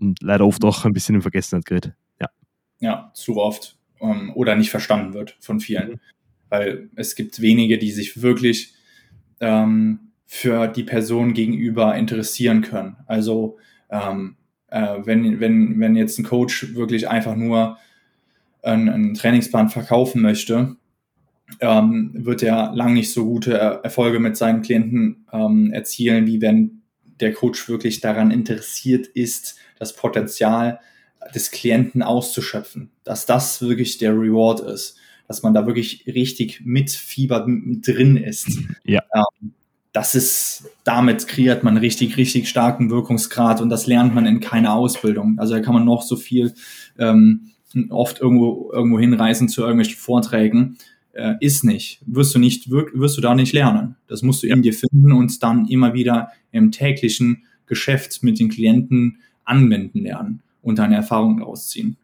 [0.00, 1.92] Und leider oft auch ein bisschen in Vergessenheit gerät.
[2.20, 2.28] Ja.
[2.80, 3.78] Ja, zu oft.
[4.00, 5.90] Ähm, oder nicht verstanden wird von vielen.
[5.90, 6.00] Mhm.
[6.48, 8.74] Weil es gibt wenige, die sich wirklich
[9.40, 12.96] ähm, für die Person gegenüber interessieren können.
[13.06, 13.58] Also
[13.90, 14.36] ähm,
[14.68, 17.76] äh, wenn, wenn, wenn jetzt ein Coach wirklich einfach nur
[18.62, 20.76] einen, einen Trainingsplan verkaufen möchte,
[21.60, 26.82] ähm, wird er lang nicht so gute Erfolge mit seinen Klienten ähm, erzielen, wie wenn
[27.20, 30.78] der Coach wirklich daran interessiert ist, das Potenzial
[31.34, 36.90] des Klienten auszuschöpfen, dass das wirklich der Reward ist, dass man da wirklich richtig mit
[36.90, 38.58] Fieber drin ist.
[38.84, 39.02] Ja.
[39.12, 39.52] Ähm,
[39.92, 44.74] das ist, damit kreiert man richtig, richtig starken Wirkungsgrad und das lernt man in keiner
[44.74, 45.36] Ausbildung.
[45.38, 46.54] Also da kann man noch so viel
[46.98, 47.50] ähm,
[47.90, 50.78] oft irgendwo, irgendwo hinreisen zu irgendwelchen Vorträgen
[51.12, 53.96] äh, ist nicht, wirst du nicht, wirst du da nicht lernen.
[54.06, 58.48] Das musst du in dir finden und dann immer wieder im täglichen Geschäft mit den
[58.48, 59.18] Klienten
[59.50, 61.96] anwenden lernen und deine Erfahrungen daraus ziehen.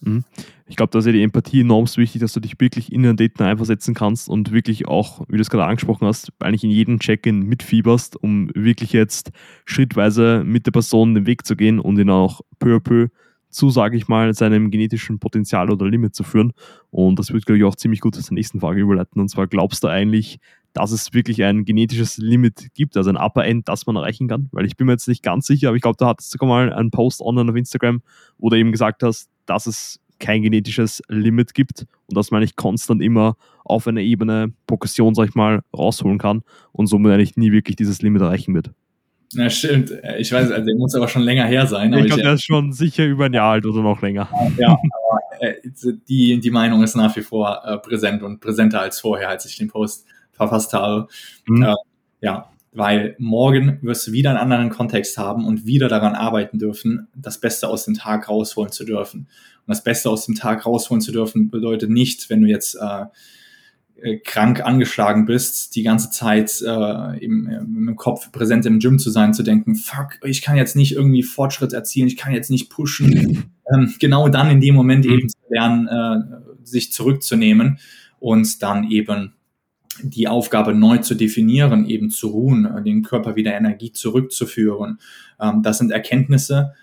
[0.00, 0.24] Mhm.
[0.66, 3.16] Ich glaube, da ist ja die Empathie enorm wichtig, dass du dich wirklich in den
[3.16, 7.00] Daten einversetzen kannst und wirklich auch, wie du es gerade angesprochen hast, eigentlich in jedem
[7.00, 9.32] Check-in mitfieberst, um wirklich jetzt
[9.64, 13.08] schrittweise mit der Person den Weg zu gehen und ihn auch peu à peu
[13.50, 16.52] zu, sage ich mal, seinem genetischen Potenzial oder Limit zu führen.
[16.90, 19.20] Und das wird, glaube ich, auch ziemlich gut zur nächsten Frage überleiten.
[19.20, 20.38] Und zwar, glaubst du eigentlich,
[20.72, 24.48] dass es wirklich ein genetisches Limit gibt, also ein Upper End, das man erreichen kann?
[24.52, 26.48] Weil ich bin mir jetzt nicht ganz sicher, aber ich glaube, da hat es sogar
[26.48, 28.02] mal einen Post online auf Instagram,
[28.38, 32.56] wo du eben gesagt hast, dass es kein genetisches Limit gibt und dass man eigentlich
[32.56, 36.42] konstant immer auf einer Ebene Progression, sag ich mal, rausholen kann
[36.72, 38.72] und somit eigentlich nie wirklich dieses Limit erreichen wird.
[39.34, 39.92] Ja, stimmt.
[40.18, 41.92] Ich weiß, also der muss aber schon länger her sein.
[41.92, 44.28] Ich glaube, der ist schon sicher über ein Jahr alt oder noch länger.
[44.56, 45.54] Ja, aber äh,
[46.08, 49.56] die, die Meinung ist nach wie vor äh, präsent und präsenter als vorher, als ich
[49.56, 51.08] den Post verfasst habe.
[51.46, 51.62] Mhm.
[51.62, 51.74] Äh,
[52.22, 57.08] ja, weil morgen wirst du wieder einen anderen Kontext haben und wieder daran arbeiten dürfen,
[57.14, 59.20] das Beste aus dem Tag rausholen zu dürfen.
[59.20, 62.78] Und das Beste aus dem Tag rausholen zu dürfen bedeutet nicht, wenn du jetzt
[64.02, 68.98] äh, äh, krank angeschlagen bist, die ganze Zeit äh, im, im Kopf präsent im Gym
[68.98, 72.50] zu sein, zu denken, fuck, ich kann jetzt nicht irgendwie Fortschritt erzielen, ich kann jetzt
[72.50, 73.50] nicht pushen.
[73.72, 75.12] ähm, genau dann in dem Moment mhm.
[75.12, 77.78] eben zu lernen, äh, sich zurückzunehmen
[78.18, 79.34] und dann eben
[80.02, 84.98] die Aufgabe neu zu definieren, eben zu ruhen, äh, den Körper wieder Energie zurückzuführen.
[85.40, 86.74] Ähm, das sind Erkenntnisse,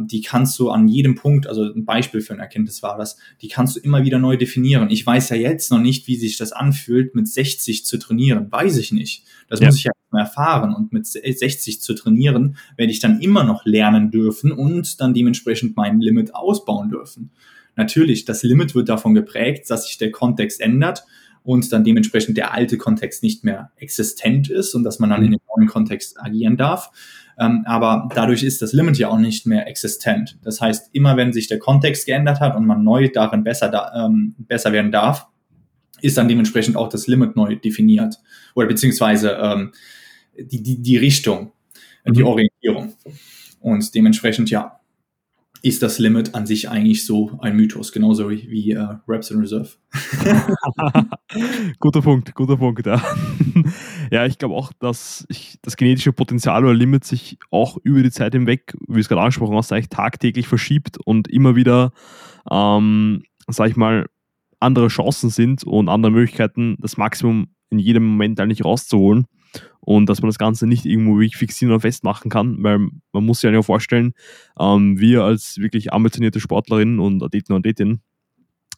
[0.00, 3.48] die kannst du an jedem Punkt, also ein Beispiel für ein Erkenntnis war das, die
[3.48, 4.90] kannst du immer wieder neu definieren.
[4.90, 8.52] Ich weiß ja jetzt noch nicht, wie sich das anfühlt, mit 60 zu trainieren.
[8.52, 9.24] Weiß ich nicht.
[9.48, 9.66] Das ja.
[9.66, 10.74] muss ich ja erfahren.
[10.74, 15.76] Und mit 60 zu trainieren, werde ich dann immer noch lernen dürfen und dann dementsprechend
[15.76, 17.30] mein Limit ausbauen dürfen.
[17.76, 21.04] Natürlich, das Limit wird davon geprägt, dass sich der Kontext ändert
[21.42, 25.26] und dann dementsprechend der alte Kontext nicht mehr existent ist und dass man dann mhm.
[25.26, 26.90] in den neuen Kontext agieren darf.
[27.42, 30.38] Ähm, aber dadurch ist das Limit ja auch nicht mehr existent.
[30.42, 34.06] Das heißt, immer wenn sich der Kontext geändert hat und man neu darin besser, da,
[34.06, 35.26] ähm, besser werden darf,
[36.00, 38.16] ist dann dementsprechend auch das Limit neu definiert.
[38.54, 39.72] Oder beziehungsweise ähm,
[40.38, 41.52] die, die, die Richtung,
[42.04, 42.12] mhm.
[42.12, 42.94] die Orientierung.
[43.60, 44.80] Und dementsprechend, ja,
[45.62, 49.38] ist das Limit an sich eigentlich so ein Mythos, genauso wie, wie uh, Reps in
[49.38, 49.68] Reserve.
[51.78, 53.00] guter Punkt, guter Punkt, ja.
[54.12, 58.10] Ja, ich glaube auch, dass ich, das genetische Potenzial oder Limit sich auch über die
[58.10, 61.92] Zeit hinweg, wie es gerade angesprochen hast, eigentlich tagtäglich verschiebt und immer wieder,
[62.50, 64.04] ähm, sag ich mal,
[64.60, 69.24] andere Chancen sind und andere Möglichkeiten, das Maximum in jedem Moment eigentlich rauszuholen
[69.80, 72.80] und dass man das Ganze nicht irgendwo fixieren oder festmachen kann, weil
[73.12, 74.12] man muss sich ja vorstellen,
[74.60, 78.02] ähm, wir als wirklich ambitionierte Sportlerinnen und Athleten und Athletinnen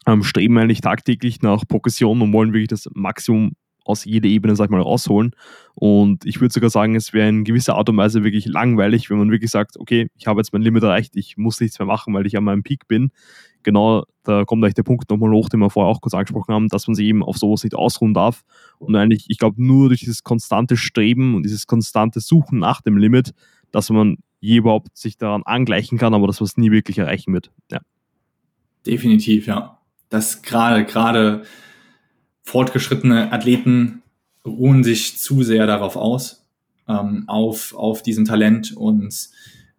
[0.07, 4.67] ähm, streben eigentlich tagtäglich nach Progression und wollen wirklich das Maximum aus jeder Ebene, sag
[4.67, 5.33] ich mal, rausholen.
[5.75, 9.19] Und ich würde sogar sagen, es wäre in gewisser Art und Weise wirklich langweilig, wenn
[9.19, 12.15] man wirklich sagt, okay, ich habe jetzt mein Limit erreicht, ich muss nichts mehr machen,
[12.15, 13.11] weil ich an meinem Peak bin
[13.65, 16.69] genau, da kommt eigentlich der Punkt nochmal hoch, den wir vorher auch kurz angesprochen haben,
[16.69, 18.45] dass man sich eben auf sowas nicht ausruhen darf.
[18.79, 22.97] Und eigentlich, ich glaube, nur durch dieses konstante Streben und dieses konstante Suchen nach dem
[22.97, 23.33] Limit,
[23.73, 27.33] dass man je überhaupt sich daran angleichen kann, aber dass man es nie wirklich erreichen
[27.33, 27.51] wird.
[27.73, 27.81] Ja.
[28.87, 29.79] Definitiv, ja.
[30.11, 31.43] Das gerade, gerade
[32.45, 34.03] fortgeschrittene Athleten
[34.47, 36.47] ruhen sich zu sehr darauf aus,
[36.87, 39.31] ähm, auf, auf diesem Talent und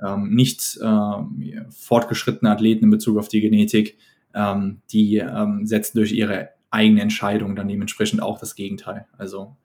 [0.03, 3.97] ähm, nicht äh, fortgeschrittene Athleten in Bezug auf die Genetik,
[4.34, 9.05] ähm, die ähm, setzen durch ihre eigene Entscheidung dann dementsprechend auch das Gegenteil.
[9.18, 9.55] Also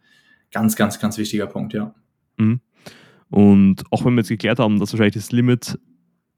[0.53, 1.95] ganz, ganz, ganz wichtiger Punkt, ja.
[2.37, 2.61] Mhm.
[3.31, 5.79] Und auch wenn wir jetzt geklärt haben, dass wahrscheinlich das Limit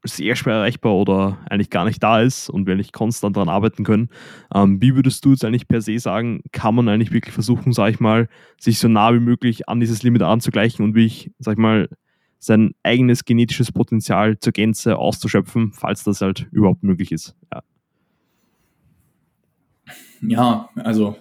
[0.03, 3.83] sehr schwer erreichbar oder eigentlich gar nicht da ist und wir nicht konstant daran arbeiten
[3.83, 4.09] können.
[4.53, 7.91] Ähm, wie würdest du jetzt eigentlich per se sagen, kann man eigentlich wirklich versuchen, sag
[7.91, 8.27] ich mal,
[8.59, 11.87] sich so nah wie möglich an dieses Limit anzugleichen und wie ich, sag ich mal,
[12.39, 17.35] sein eigenes genetisches Potenzial zur Gänze auszuschöpfen, falls das halt überhaupt möglich ist.
[17.53, 17.63] Ja,
[20.21, 21.15] ja also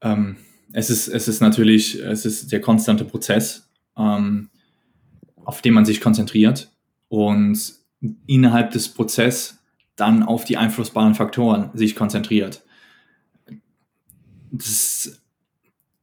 [0.00, 0.36] ähm,
[0.72, 4.50] es, ist, es ist natürlich, es ist der konstante Prozess, ähm,
[5.44, 6.70] auf den man sich konzentriert
[7.08, 7.77] und
[8.26, 9.58] innerhalb des Prozesses
[9.96, 12.62] dann auf die einflussbaren Faktoren sich konzentriert.
[14.50, 15.20] Das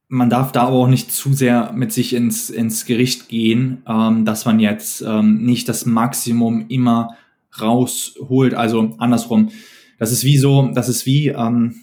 [0.08, 4.24] man darf da aber auch nicht zu sehr mit sich ins, ins Gericht gehen, ähm,
[4.24, 7.16] dass man jetzt ähm, nicht das Maximum immer
[7.60, 8.54] rausholt.
[8.54, 9.50] Also andersrum.
[9.98, 11.76] Das ist wie so, das ist wie, ähm,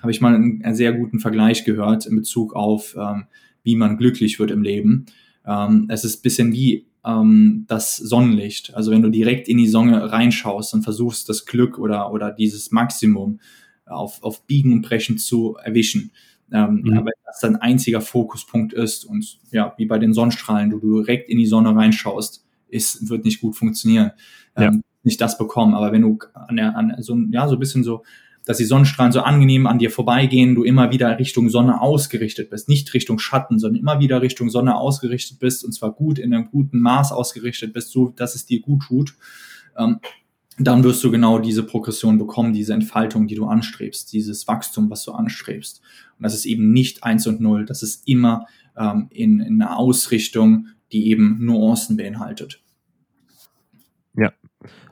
[0.00, 3.24] habe ich mal einen, sehr guten Vergleich gehört in Bezug auf, ähm,
[3.62, 5.06] wie man glücklich wird im Leben.
[5.46, 8.74] Ähm, es ist bisschen wie ähm, das Sonnenlicht.
[8.74, 12.70] Also wenn du direkt in die Sonne reinschaust und versuchst, das Glück oder, oder dieses
[12.70, 13.40] Maximum
[13.86, 16.12] auf, auf Biegen und Brechen zu erwischen,
[16.52, 16.98] ähm, mhm.
[16.98, 21.28] Aber das ein einziger Fokuspunkt ist und ja, wie bei den Sonnenstrahlen, du, du direkt
[21.28, 24.12] in die Sonne reinschaust, ist, wird nicht gut funktionieren.
[24.56, 24.80] Ähm, ja.
[25.02, 25.74] Nicht das bekommen.
[25.74, 28.04] Aber wenn du an der, an so, ja, so ein bisschen so,
[28.46, 32.68] dass die Sonnenstrahlen so angenehm an dir vorbeigehen, du immer wieder Richtung Sonne ausgerichtet bist,
[32.68, 36.50] nicht Richtung Schatten, sondern immer wieder Richtung Sonne ausgerichtet bist und zwar gut in einem
[36.50, 39.16] guten Maß ausgerichtet bist, so dass es dir gut tut.
[39.78, 40.00] Ähm,
[40.58, 45.04] dann wirst du genau diese Progression bekommen, diese Entfaltung, die du anstrebst, dieses Wachstum, was
[45.04, 45.80] du anstrebst.
[46.18, 49.76] Und das ist eben nicht eins und null, das ist immer ähm, in, in einer
[49.76, 52.62] Ausrichtung, die eben Nuancen beinhaltet.
[54.16, 54.32] Ja,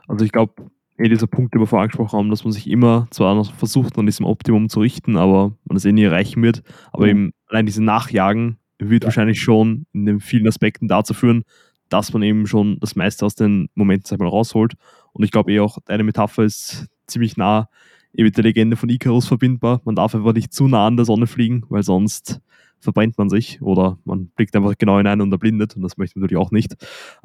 [0.07, 0.69] also ich glaube,
[1.03, 3.97] eh dieser Punkt, den wir vorher angesprochen haben, dass man sich immer zwar noch versucht,
[3.97, 6.63] an diesem Optimum zu richten, aber man es eh nie erreichen wird.
[6.91, 7.09] Aber mhm.
[7.09, 9.07] eben allein diese Nachjagen wird ja.
[9.07, 11.43] wahrscheinlich schon in den vielen Aspekten dazu führen,
[11.89, 14.73] dass man eben schon das meiste aus den Momenten sag mal, rausholt.
[15.13, 17.69] Und ich glaube eh auch, deine Metapher ist ziemlich nah
[18.13, 19.81] eben mit der Legende von Icarus verbindbar.
[19.85, 22.41] Man darf einfach nicht zu nah an der Sonne fliegen, weil sonst
[22.83, 26.23] verbrennt man sich oder man blickt einfach genau hinein und erblindet und das möchte man
[26.23, 26.75] natürlich auch nicht.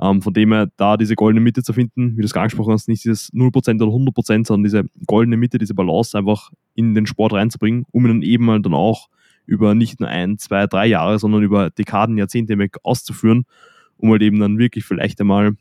[0.01, 2.89] Ähm, von dem her, da diese goldene Mitte zu finden, wie du es angesprochen hast,
[2.89, 7.33] nicht dieses 0% oder 100%, sondern diese goldene Mitte, diese Balance einfach in den Sport
[7.33, 9.09] reinzubringen, um ihn dann eben mal dann auch
[9.47, 13.45] über nicht nur ein, zwei, drei Jahre, sondern über Dekaden, Jahrzehnte hinweg auszuführen,
[13.97, 15.57] um halt eben dann wirklich vielleicht einmal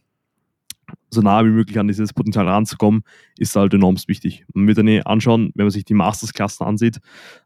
[1.10, 3.04] so nah wie möglich an dieses Potenzial ranzukommen,
[3.38, 4.46] ist halt enorm wichtig.
[4.54, 7.00] Man wird dann anschauen, wenn man sich die Mastersklassen ansieht,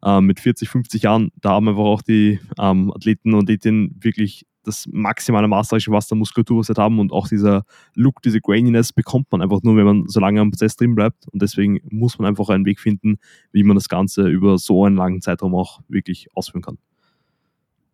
[0.04, 4.46] äh, mit 40, 50 Jahren, da haben einfach auch die ähm, Athleten und Athletinnen wirklich
[4.64, 7.64] das maximale Maß was der Muskulatur sie haben und auch dieser
[7.96, 11.28] Look, diese Graininess bekommt man einfach nur, wenn man so lange am Prozess drin bleibt
[11.30, 13.18] und deswegen muss man einfach einen Weg finden,
[13.52, 16.78] wie man das Ganze über so einen langen Zeitraum auch wirklich ausführen kann.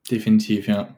[0.09, 0.95] Definitiv, ja.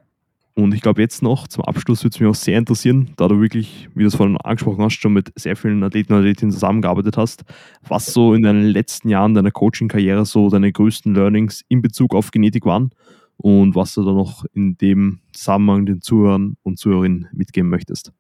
[0.60, 3.40] Und ich glaube, jetzt noch zum Abschluss würde es mich auch sehr interessieren, da du
[3.40, 7.16] wirklich, wie du es vorhin angesprochen hast, schon mit sehr vielen Athleten und Athletinnen zusammengearbeitet
[7.16, 7.46] hast,
[7.88, 12.32] was so in den letzten Jahren deiner Coaching-Karriere so deine größten Learnings in Bezug auf
[12.32, 12.90] Genetik waren
[13.38, 18.12] und was du da noch in dem Zusammenhang den Zuhörern und Zuhörerinnen mitgeben möchtest.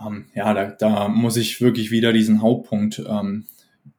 [0.00, 3.44] Ähm, ja, da, da, muss ich wirklich wieder diesen Hauptpunkt ähm,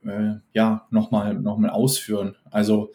[0.03, 2.35] äh, ja, nochmal noch mal ausführen.
[2.49, 2.91] Also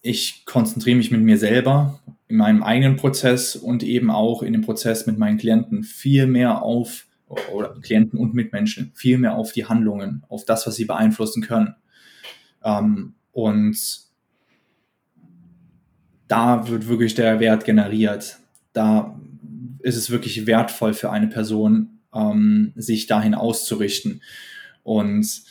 [0.00, 2.00] ich konzentriere mich mit mir selber
[2.30, 6.62] in meinem eigenen Prozess und eben auch in dem Prozess mit meinen Klienten viel mehr
[6.62, 7.06] auf,
[7.52, 11.74] oder Klienten und Mitmenschen, viel mehr auf die Handlungen, auf das, was sie beeinflussen können.
[12.64, 13.76] Ähm, und
[16.28, 18.38] da wird wirklich der Wert generiert.
[18.72, 19.20] Da
[19.80, 24.22] ist es wirklich wertvoll für eine Person, ähm, sich dahin auszurichten.
[24.84, 25.42] Und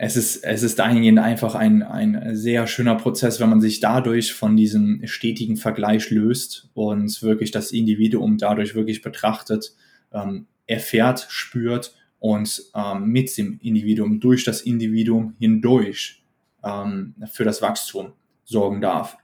[0.00, 4.32] es ist, es ist dahingehend einfach ein, ein sehr schöner Prozess, wenn man sich dadurch
[4.32, 9.74] von diesem stetigen Vergleich löst und wirklich das Individuum dadurch wirklich betrachtet,
[10.12, 16.22] ähm, erfährt, spürt und ähm, mit dem Individuum, durch das Individuum hindurch
[16.62, 18.12] ähm, für das Wachstum
[18.44, 19.16] sorgen darf.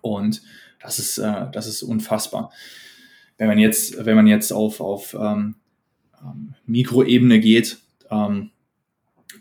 [0.00, 0.40] Und
[0.80, 2.50] das ist, äh, das ist unfassbar.
[3.36, 5.56] Wenn man jetzt, wenn man jetzt auf, auf ähm,
[6.22, 7.76] ähm Mikroebene geht,
[8.10, 8.52] ähm,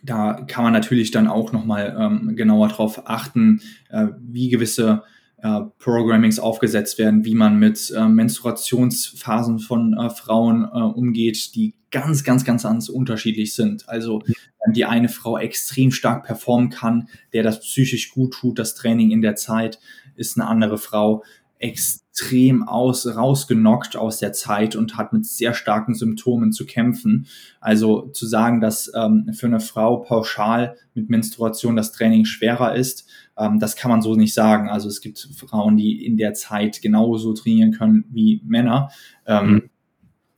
[0.04, 5.04] da kann man natürlich dann auch nochmal ähm, genauer darauf achten, äh, wie gewisse
[5.38, 11.76] äh, Programmings aufgesetzt werden, wie man mit äh, Menstruationsphasen von äh, Frauen äh, umgeht, die
[11.92, 13.88] ganz, ganz, ganz, ganz unterschiedlich sind.
[13.90, 14.22] Also
[14.64, 19.12] wenn die eine Frau extrem stark performen kann, der das psychisch gut tut, das Training
[19.12, 19.80] in der Zeit,
[20.16, 21.24] ist eine andere Frau
[21.62, 27.28] extrem aus, rausgenockt aus der Zeit und hat mit sehr starken Symptomen zu kämpfen.
[27.60, 33.08] Also zu sagen, dass ähm, für eine Frau pauschal mit Menstruation das Training schwerer ist,
[33.38, 34.70] ähm, das kann man so nicht sagen.
[34.70, 38.90] Also es gibt Frauen, die in der Zeit genauso trainieren können wie Männer.
[39.26, 39.70] Ähm, mhm.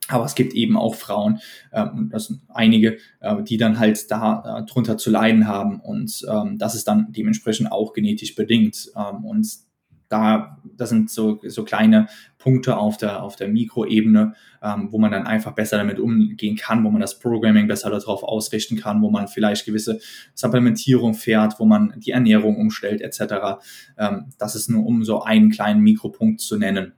[0.08, 1.40] Aber es gibt eben auch Frauen,
[1.72, 5.80] ähm, das sind einige, äh, die dann halt da äh, drunter zu leiden haben.
[5.80, 8.90] Und ähm, das ist dann dementsprechend auch genetisch bedingt.
[8.94, 9.48] Ähm, und
[10.14, 12.06] da, das sind so, so kleine
[12.38, 16.84] Punkte auf der, auf der Mikroebene, ähm, wo man dann einfach besser damit umgehen kann,
[16.84, 19.98] wo man das Programming besser darauf ausrichten kann, wo man vielleicht gewisse
[20.34, 23.60] Supplementierung fährt, wo man die Ernährung umstellt, etc.
[23.98, 26.92] Ähm, das ist nur, um so einen kleinen Mikropunkt zu nennen.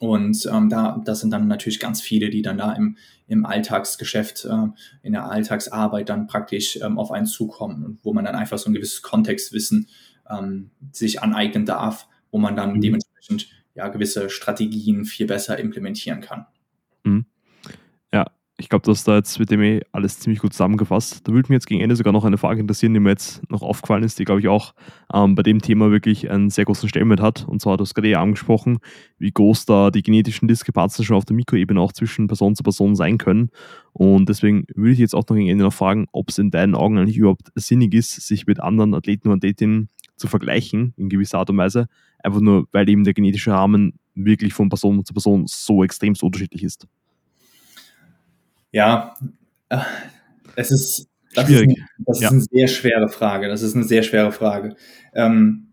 [0.00, 2.96] Und ähm, da, das sind dann natürlich ganz viele, die dann da im,
[3.28, 4.66] im Alltagsgeschäft, äh,
[5.02, 8.68] in der Alltagsarbeit dann praktisch ähm, auf einen zukommen und wo man dann einfach so
[8.68, 9.88] ein gewisses Kontextwissen
[10.28, 12.80] ähm, sich aneignen darf, wo man dann mhm.
[12.82, 16.44] dementsprechend ja gewisse Strategien viel besser implementieren kann.
[17.02, 17.24] Mhm.
[18.12, 18.26] Ja,
[18.58, 21.26] ich glaube, dass da jetzt mit dem eh alles ziemlich gut zusammengefasst.
[21.26, 23.62] Da würde mich jetzt gegen Ende sogar noch eine Frage interessieren, die mir jetzt noch
[23.62, 24.74] aufgefallen ist, die, glaube ich, auch
[25.14, 27.48] ähm, bei dem Thema wirklich einen sehr großen Stellenwert hat.
[27.48, 28.80] Und zwar, du hast gerade eh angesprochen,
[29.16, 32.96] wie groß da die genetischen Diskrepanzen schon auf der Mikroebene auch zwischen Person zu Person
[32.96, 33.48] sein können.
[33.94, 36.74] Und deswegen würde ich jetzt auch noch gegen Ende noch fragen, ob es in deinen
[36.74, 41.38] Augen eigentlich überhaupt sinnig ist, sich mit anderen Athleten und Athletinnen zu vergleichen in gewisser
[41.38, 41.88] Art und Weise,
[42.26, 46.64] einfach nur, weil eben der genetische Rahmen wirklich von Person zu Person so extrem unterschiedlich
[46.64, 46.86] ist.
[48.72, 49.14] Ja,
[49.68, 49.78] äh,
[50.56, 51.70] es ist, das, Schwierig.
[51.70, 52.28] ist, das ja.
[52.28, 53.48] ist eine sehr schwere Frage.
[53.48, 54.74] Das ist eine sehr schwere Frage.
[55.14, 55.68] Ähm,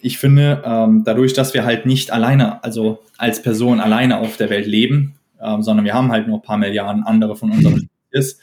[0.00, 4.50] ich finde, ähm, dadurch, dass wir halt nicht alleine, also als Person alleine auf der
[4.50, 7.78] Welt leben, ähm, sondern wir haben halt nur ein paar Milliarden andere von unserer
[8.12, 8.38] Spezies,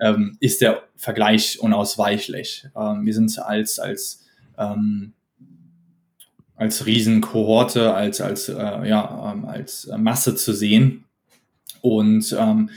[0.00, 2.68] ähm, ist der Vergleich unausweichlich.
[2.74, 4.24] Ähm, wir sind als, als
[4.58, 5.12] ähm,
[6.56, 8.54] als Riesenkohorte, als, als, äh,
[8.88, 11.04] ja, ähm, als Masse zu sehen.
[11.82, 12.70] Und ähm,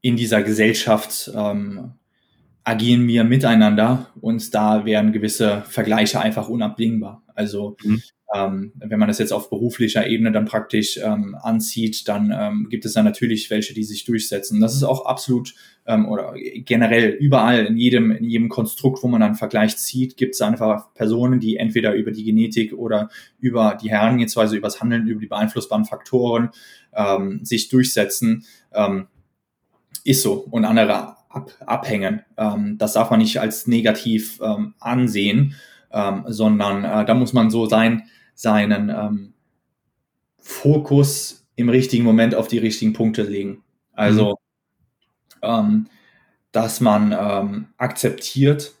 [0.00, 1.92] in dieser Gesellschaft ähm,
[2.64, 7.22] agieren wir miteinander und da werden gewisse Vergleiche einfach unabdingbar.
[7.34, 8.02] Also mhm.
[8.34, 12.84] Ähm, wenn man das jetzt auf beruflicher Ebene dann praktisch ähm, anzieht, dann ähm, gibt
[12.84, 14.60] es da natürlich welche, die sich durchsetzen.
[14.60, 15.54] Das ist auch absolut
[15.86, 20.34] ähm, oder generell überall in jedem, in jedem Konstrukt, wo man dann Vergleich zieht, gibt
[20.34, 23.08] es einfach Personen, die entweder über die Genetik oder
[23.40, 26.50] über die Herangehensweise, über das Handeln, über die beeinflussbaren Faktoren
[26.94, 28.44] ähm, sich durchsetzen.
[28.74, 29.06] Ähm,
[30.04, 30.46] ist so.
[30.50, 32.22] Und andere ab, abhängen.
[32.36, 35.54] Ähm, das darf man nicht als negativ ähm, ansehen,
[35.92, 38.04] ähm, sondern äh, da muss man so sein,
[38.38, 39.32] seinen ähm,
[40.38, 43.64] Fokus im richtigen Moment auf die richtigen Punkte legen.
[43.94, 44.38] Also,
[45.42, 45.42] mhm.
[45.42, 45.86] ähm,
[46.52, 48.74] dass man ähm, akzeptiert,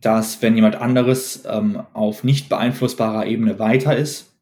[0.00, 4.34] dass wenn jemand anderes ähm, auf nicht beeinflussbarer Ebene weiter ist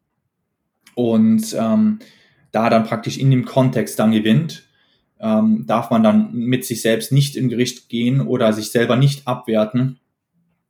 [0.94, 1.98] und ähm,
[2.52, 4.62] da dann praktisch in dem Kontext dann gewinnt,
[5.18, 9.26] ähm, darf man dann mit sich selbst nicht in Gericht gehen oder sich selber nicht
[9.26, 9.98] abwerten,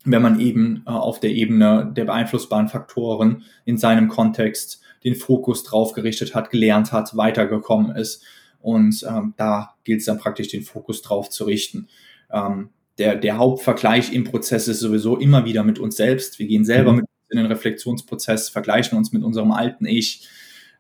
[0.05, 5.64] wenn man eben äh, auf der Ebene der beeinflussbaren Faktoren in seinem Kontext den Fokus
[5.64, 8.22] drauf gerichtet hat, gelernt hat, weitergekommen ist.
[8.61, 11.88] Und ähm, da gilt es dann praktisch, den Fokus drauf zu richten.
[12.32, 16.38] Ähm, der, der Hauptvergleich im Prozess ist sowieso immer wieder mit uns selbst.
[16.38, 16.98] Wir gehen selber mhm.
[16.98, 20.28] mit in den Reflexionsprozess, vergleichen uns mit unserem alten Ich.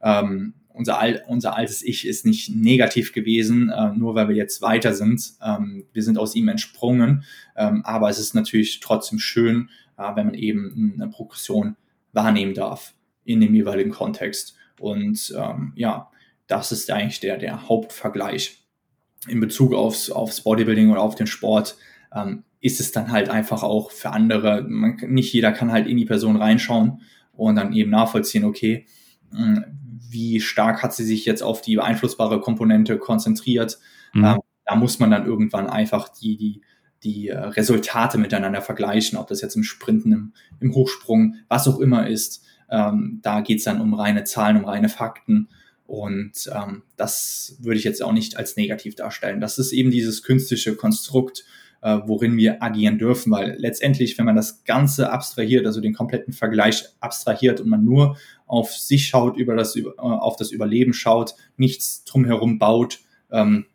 [0.02, 4.60] Ähm, unser, Al unser altes Ich ist nicht negativ gewesen, äh, nur weil wir jetzt
[4.60, 5.34] weiter sind.
[5.42, 7.24] Ähm, wir sind aus ihm entsprungen,
[7.56, 11.76] ähm, aber es ist natürlich trotzdem schön, äh, wenn man eben eine Progression
[12.12, 12.92] wahrnehmen darf
[13.24, 14.56] in dem jeweiligen Kontext.
[14.80, 16.10] Und ähm, ja,
[16.48, 18.58] das ist eigentlich der, der Hauptvergleich.
[19.28, 21.76] In Bezug aufs, aufs Bodybuilding oder auf den Sport
[22.12, 25.96] ähm, ist es dann halt einfach auch für andere, man, nicht jeder kann halt in
[25.96, 27.00] die Person reinschauen
[27.32, 28.86] und dann eben nachvollziehen, okay,
[30.10, 33.78] wie stark hat sie sich jetzt auf die beeinflussbare Komponente konzentriert.
[34.12, 34.24] Mhm.
[34.24, 36.60] Ähm, da muss man dann irgendwann einfach die, die,
[37.02, 41.78] die äh, Resultate miteinander vergleichen, ob das jetzt im Sprinten, im, im Hochsprung, was auch
[41.80, 42.44] immer ist.
[42.70, 45.48] Ähm, da geht es dann um reine Zahlen, um reine Fakten.
[45.86, 49.40] Und ähm, das würde ich jetzt auch nicht als negativ darstellen.
[49.40, 51.44] Das ist eben dieses künstliche Konstrukt,
[51.82, 56.32] äh, worin wir agieren dürfen, weil letztendlich, wenn man das Ganze abstrahiert, also den kompletten
[56.32, 58.16] Vergleich abstrahiert und man nur
[58.54, 63.00] auf sich schaut, über das, äh, auf das Überleben schaut, nichts drumherum baut,
[63.30, 63.66] ähm,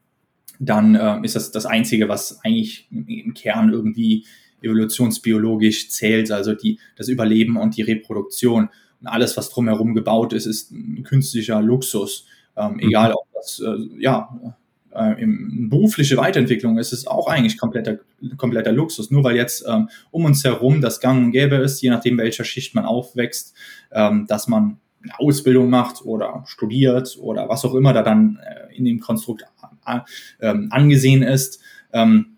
[0.60, 4.26] dann äh, ist das das Einzige, was eigentlich im Kern irgendwie
[4.62, 8.70] evolutionsbiologisch zählt, also die, das Überleben und die Reproduktion.
[9.00, 12.26] Und alles, was drumherum gebaut ist, ist ein künstlicher Luxus.
[12.58, 12.80] Ähm, mhm.
[12.80, 14.58] Egal, ob das äh, ja,
[14.94, 18.00] äh, in berufliche Weiterentwicklung ist es auch eigentlich kompletter,
[18.38, 19.12] kompletter Luxus.
[19.12, 22.44] Nur weil jetzt ähm, um uns herum das Gang und Gäbe ist, je nachdem, welcher
[22.44, 23.54] Schicht man aufwächst,
[23.92, 28.76] ähm, dass man eine Ausbildung macht oder studiert oder was auch immer da dann äh,
[28.76, 29.46] in dem Konstrukt
[29.86, 30.00] äh,
[30.42, 31.62] ähm, angesehen ist.
[31.94, 32.38] Ähm,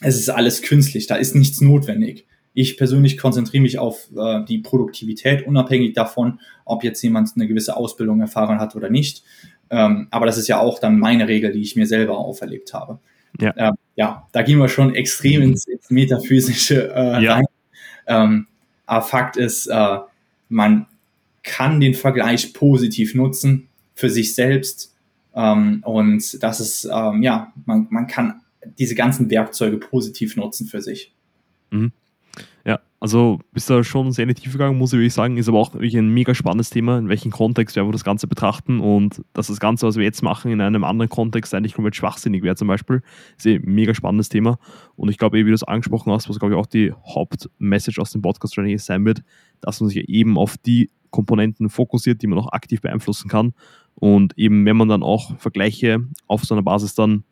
[0.00, 2.26] es ist alles künstlich, da ist nichts notwendig.
[2.60, 7.74] Ich persönlich konzentriere mich auf äh, die Produktivität, unabhängig davon, ob jetzt jemand eine gewisse
[7.74, 9.24] Ausbildung erfahren hat oder nicht.
[9.70, 12.98] Ähm, aber das ist ja auch dann meine Regel, die ich mir selber auferlegt habe.
[13.40, 17.34] Ja, ähm, ja da gehen wir schon extrem ins, ins Metaphysische äh, ja.
[17.36, 17.44] rein.
[18.06, 18.46] Ähm,
[18.84, 19.98] aber Fakt ist, äh,
[20.50, 20.86] man
[21.42, 24.94] kann den Vergleich positiv nutzen für sich selbst.
[25.34, 28.42] Ähm, und das ist, ähm, ja, man, man kann
[28.78, 31.14] diese ganzen Werkzeuge positiv nutzen für sich.
[31.70, 31.92] Mhm.
[32.66, 35.36] Ja, also bist da schon sehr in die Tiefe gegangen, muss ich wirklich sagen.
[35.38, 38.80] Ist aber auch wirklich ein mega spannendes Thema, in welchem Kontext wir das Ganze betrachten
[38.80, 42.42] und dass das Ganze, was wir jetzt machen, in einem anderen Kontext eigentlich komplett schwachsinnig
[42.42, 43.02] wäre zum Beispiel.
[43.38, 44.58] Ist eh ein mega spannendes Thema.
[44.96, 48.10] Und ich glaube, wie du es angesprochen hast, was glaube ich auch die Hauptmessage aus
[48.10, 49.22] dem Podcast sein wird,
[49.60, 53.54] dass man sich eben auf die Komponenten fokussiert, die man auch aktiv beeinflussen kann.
[53.94, 57.24] Und eben, wenn man dann auch Vergleiche auf so einer Basis dann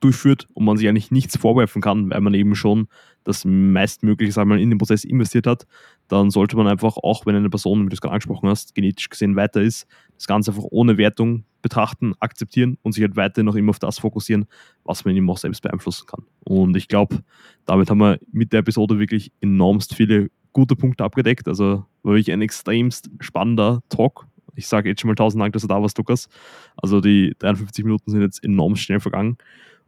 [0.00, 2.88] durchführt und man sich eigentlich nichts vorwerfen kann, weil man eben schon
[3.24, 5.66] das meistmögliche sagen wir, in den Prozess investiert hat,
[6.08, 9.08] dann sollte man einfach, auch wenn eine Person, wie du es gerade angesprochen hast, genetisch
[9.08, 13.54] gesehen weiter ist, das Ganze einfach ohne Wertung betrachten, akzeptieren und sich halt weiterhin noch
[13.54, 14.46] immer auf das fokussieren,
[14.84, 16.24] was man eben auch selbst beeinflussen kann.
[16.40, 17.22] Und ich glaube,
[17.64, 21.48] damit haben wir mit der Episode wirklich enormst viele gute Punkte abgedeckt.
[21.48, 24.26] Also war wirklich ein extremst spannender Talk.
[24.54, 26.28] Ich sage jetzt schon mal tausend Dank, dass du da warst, Lukas.
[26.76, 29.38] Also die 53 Minuten sind jetzt enorm schnell vergangen.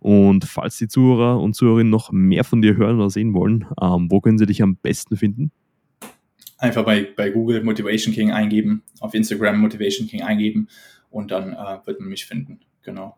[0.04, 4.10] Und falls die Zuhörer und Zuhörerinnen noch mehr von dir hören oder sehen wollen, ähm,
[4.10, 5.50] wo können sie dich am besten finden?
[6.58, 10.68] Einfach bei, bei Google Motivation King eingeben, auf Instagram Motivation King eingeben
[11.08, 12.60] und dann äh, wird man mich finden.
[12.82, 13.16] Genau.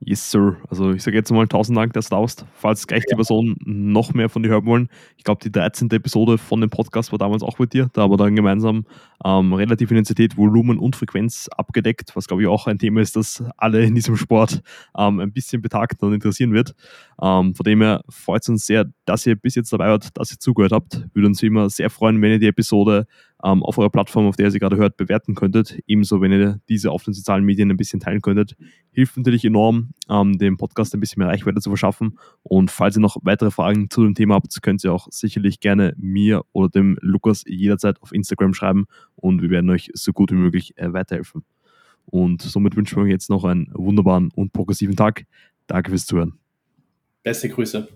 [0.00, 0.56] Yes, Sir.
[0.70, 2.46] Also ich sage jetzt mal tausend Dank, dass du da warst.
[2.54, 4.88] Falls gleich die Personen noch mehr von dir hören wollen.
[5.16, 5.90] Ich glaube, die 13.
[5.90, 7.90] Episode von dem Podcast war damals auch mit dir.
[7.92, 8.86] Da haben wir dann gemeinsam
[9.24, 13.42] ähm, relative Intensität, Volumen und Frequenz abgedeckt, was glaube ich auch ein Thema ist, das
[13.56, 14.62] alle in diesem Sport
[14.96, 16.76] ähm, ein bisschen betagt und interessieren wird.
[17.20, 20.30] Ähm, von dem her freut es uns sehr, dass ihr bis jetzt dabei wart, dass
[20.30, 21.06] ihr zugehört habt.
[21.12, 23.06] Würde uns wie immer sehr freuen, wenn ihr die Episode
[23.44, 25.78] ähm, auf eurer Plattform, auf der ihr sie gerade hört, bewerten könntet.
[25.86, 28.56] Ebenso, wenn ihr diese auf den sozialen Medien ein bisschen teilen könntet.
[28.90, 32.18] Hilft natürlich enorm, ähm, dem Podcast ein bisschen mehr Reichweite zu verschaffen.
[32.42, 35.94] Und falls ihr noch weitere Fragen zu dem Thema habt, könnt ihr auch sicherlich gerne
[35.96, 40.36] mir oder dem Lukas jederzeit auf Instagram schreiben und wir werden euch so gut wie
[40.36, 41.44] möglich äh, weiterhelfen.
[42.04, 45.24] Und somit wünschen wir euch jetzt noch einen wunderbaren und progressiven Tag.
[45.66, 46.38] Danke fürs Zuhören.
[47.22, 47.88] Beste Grüße.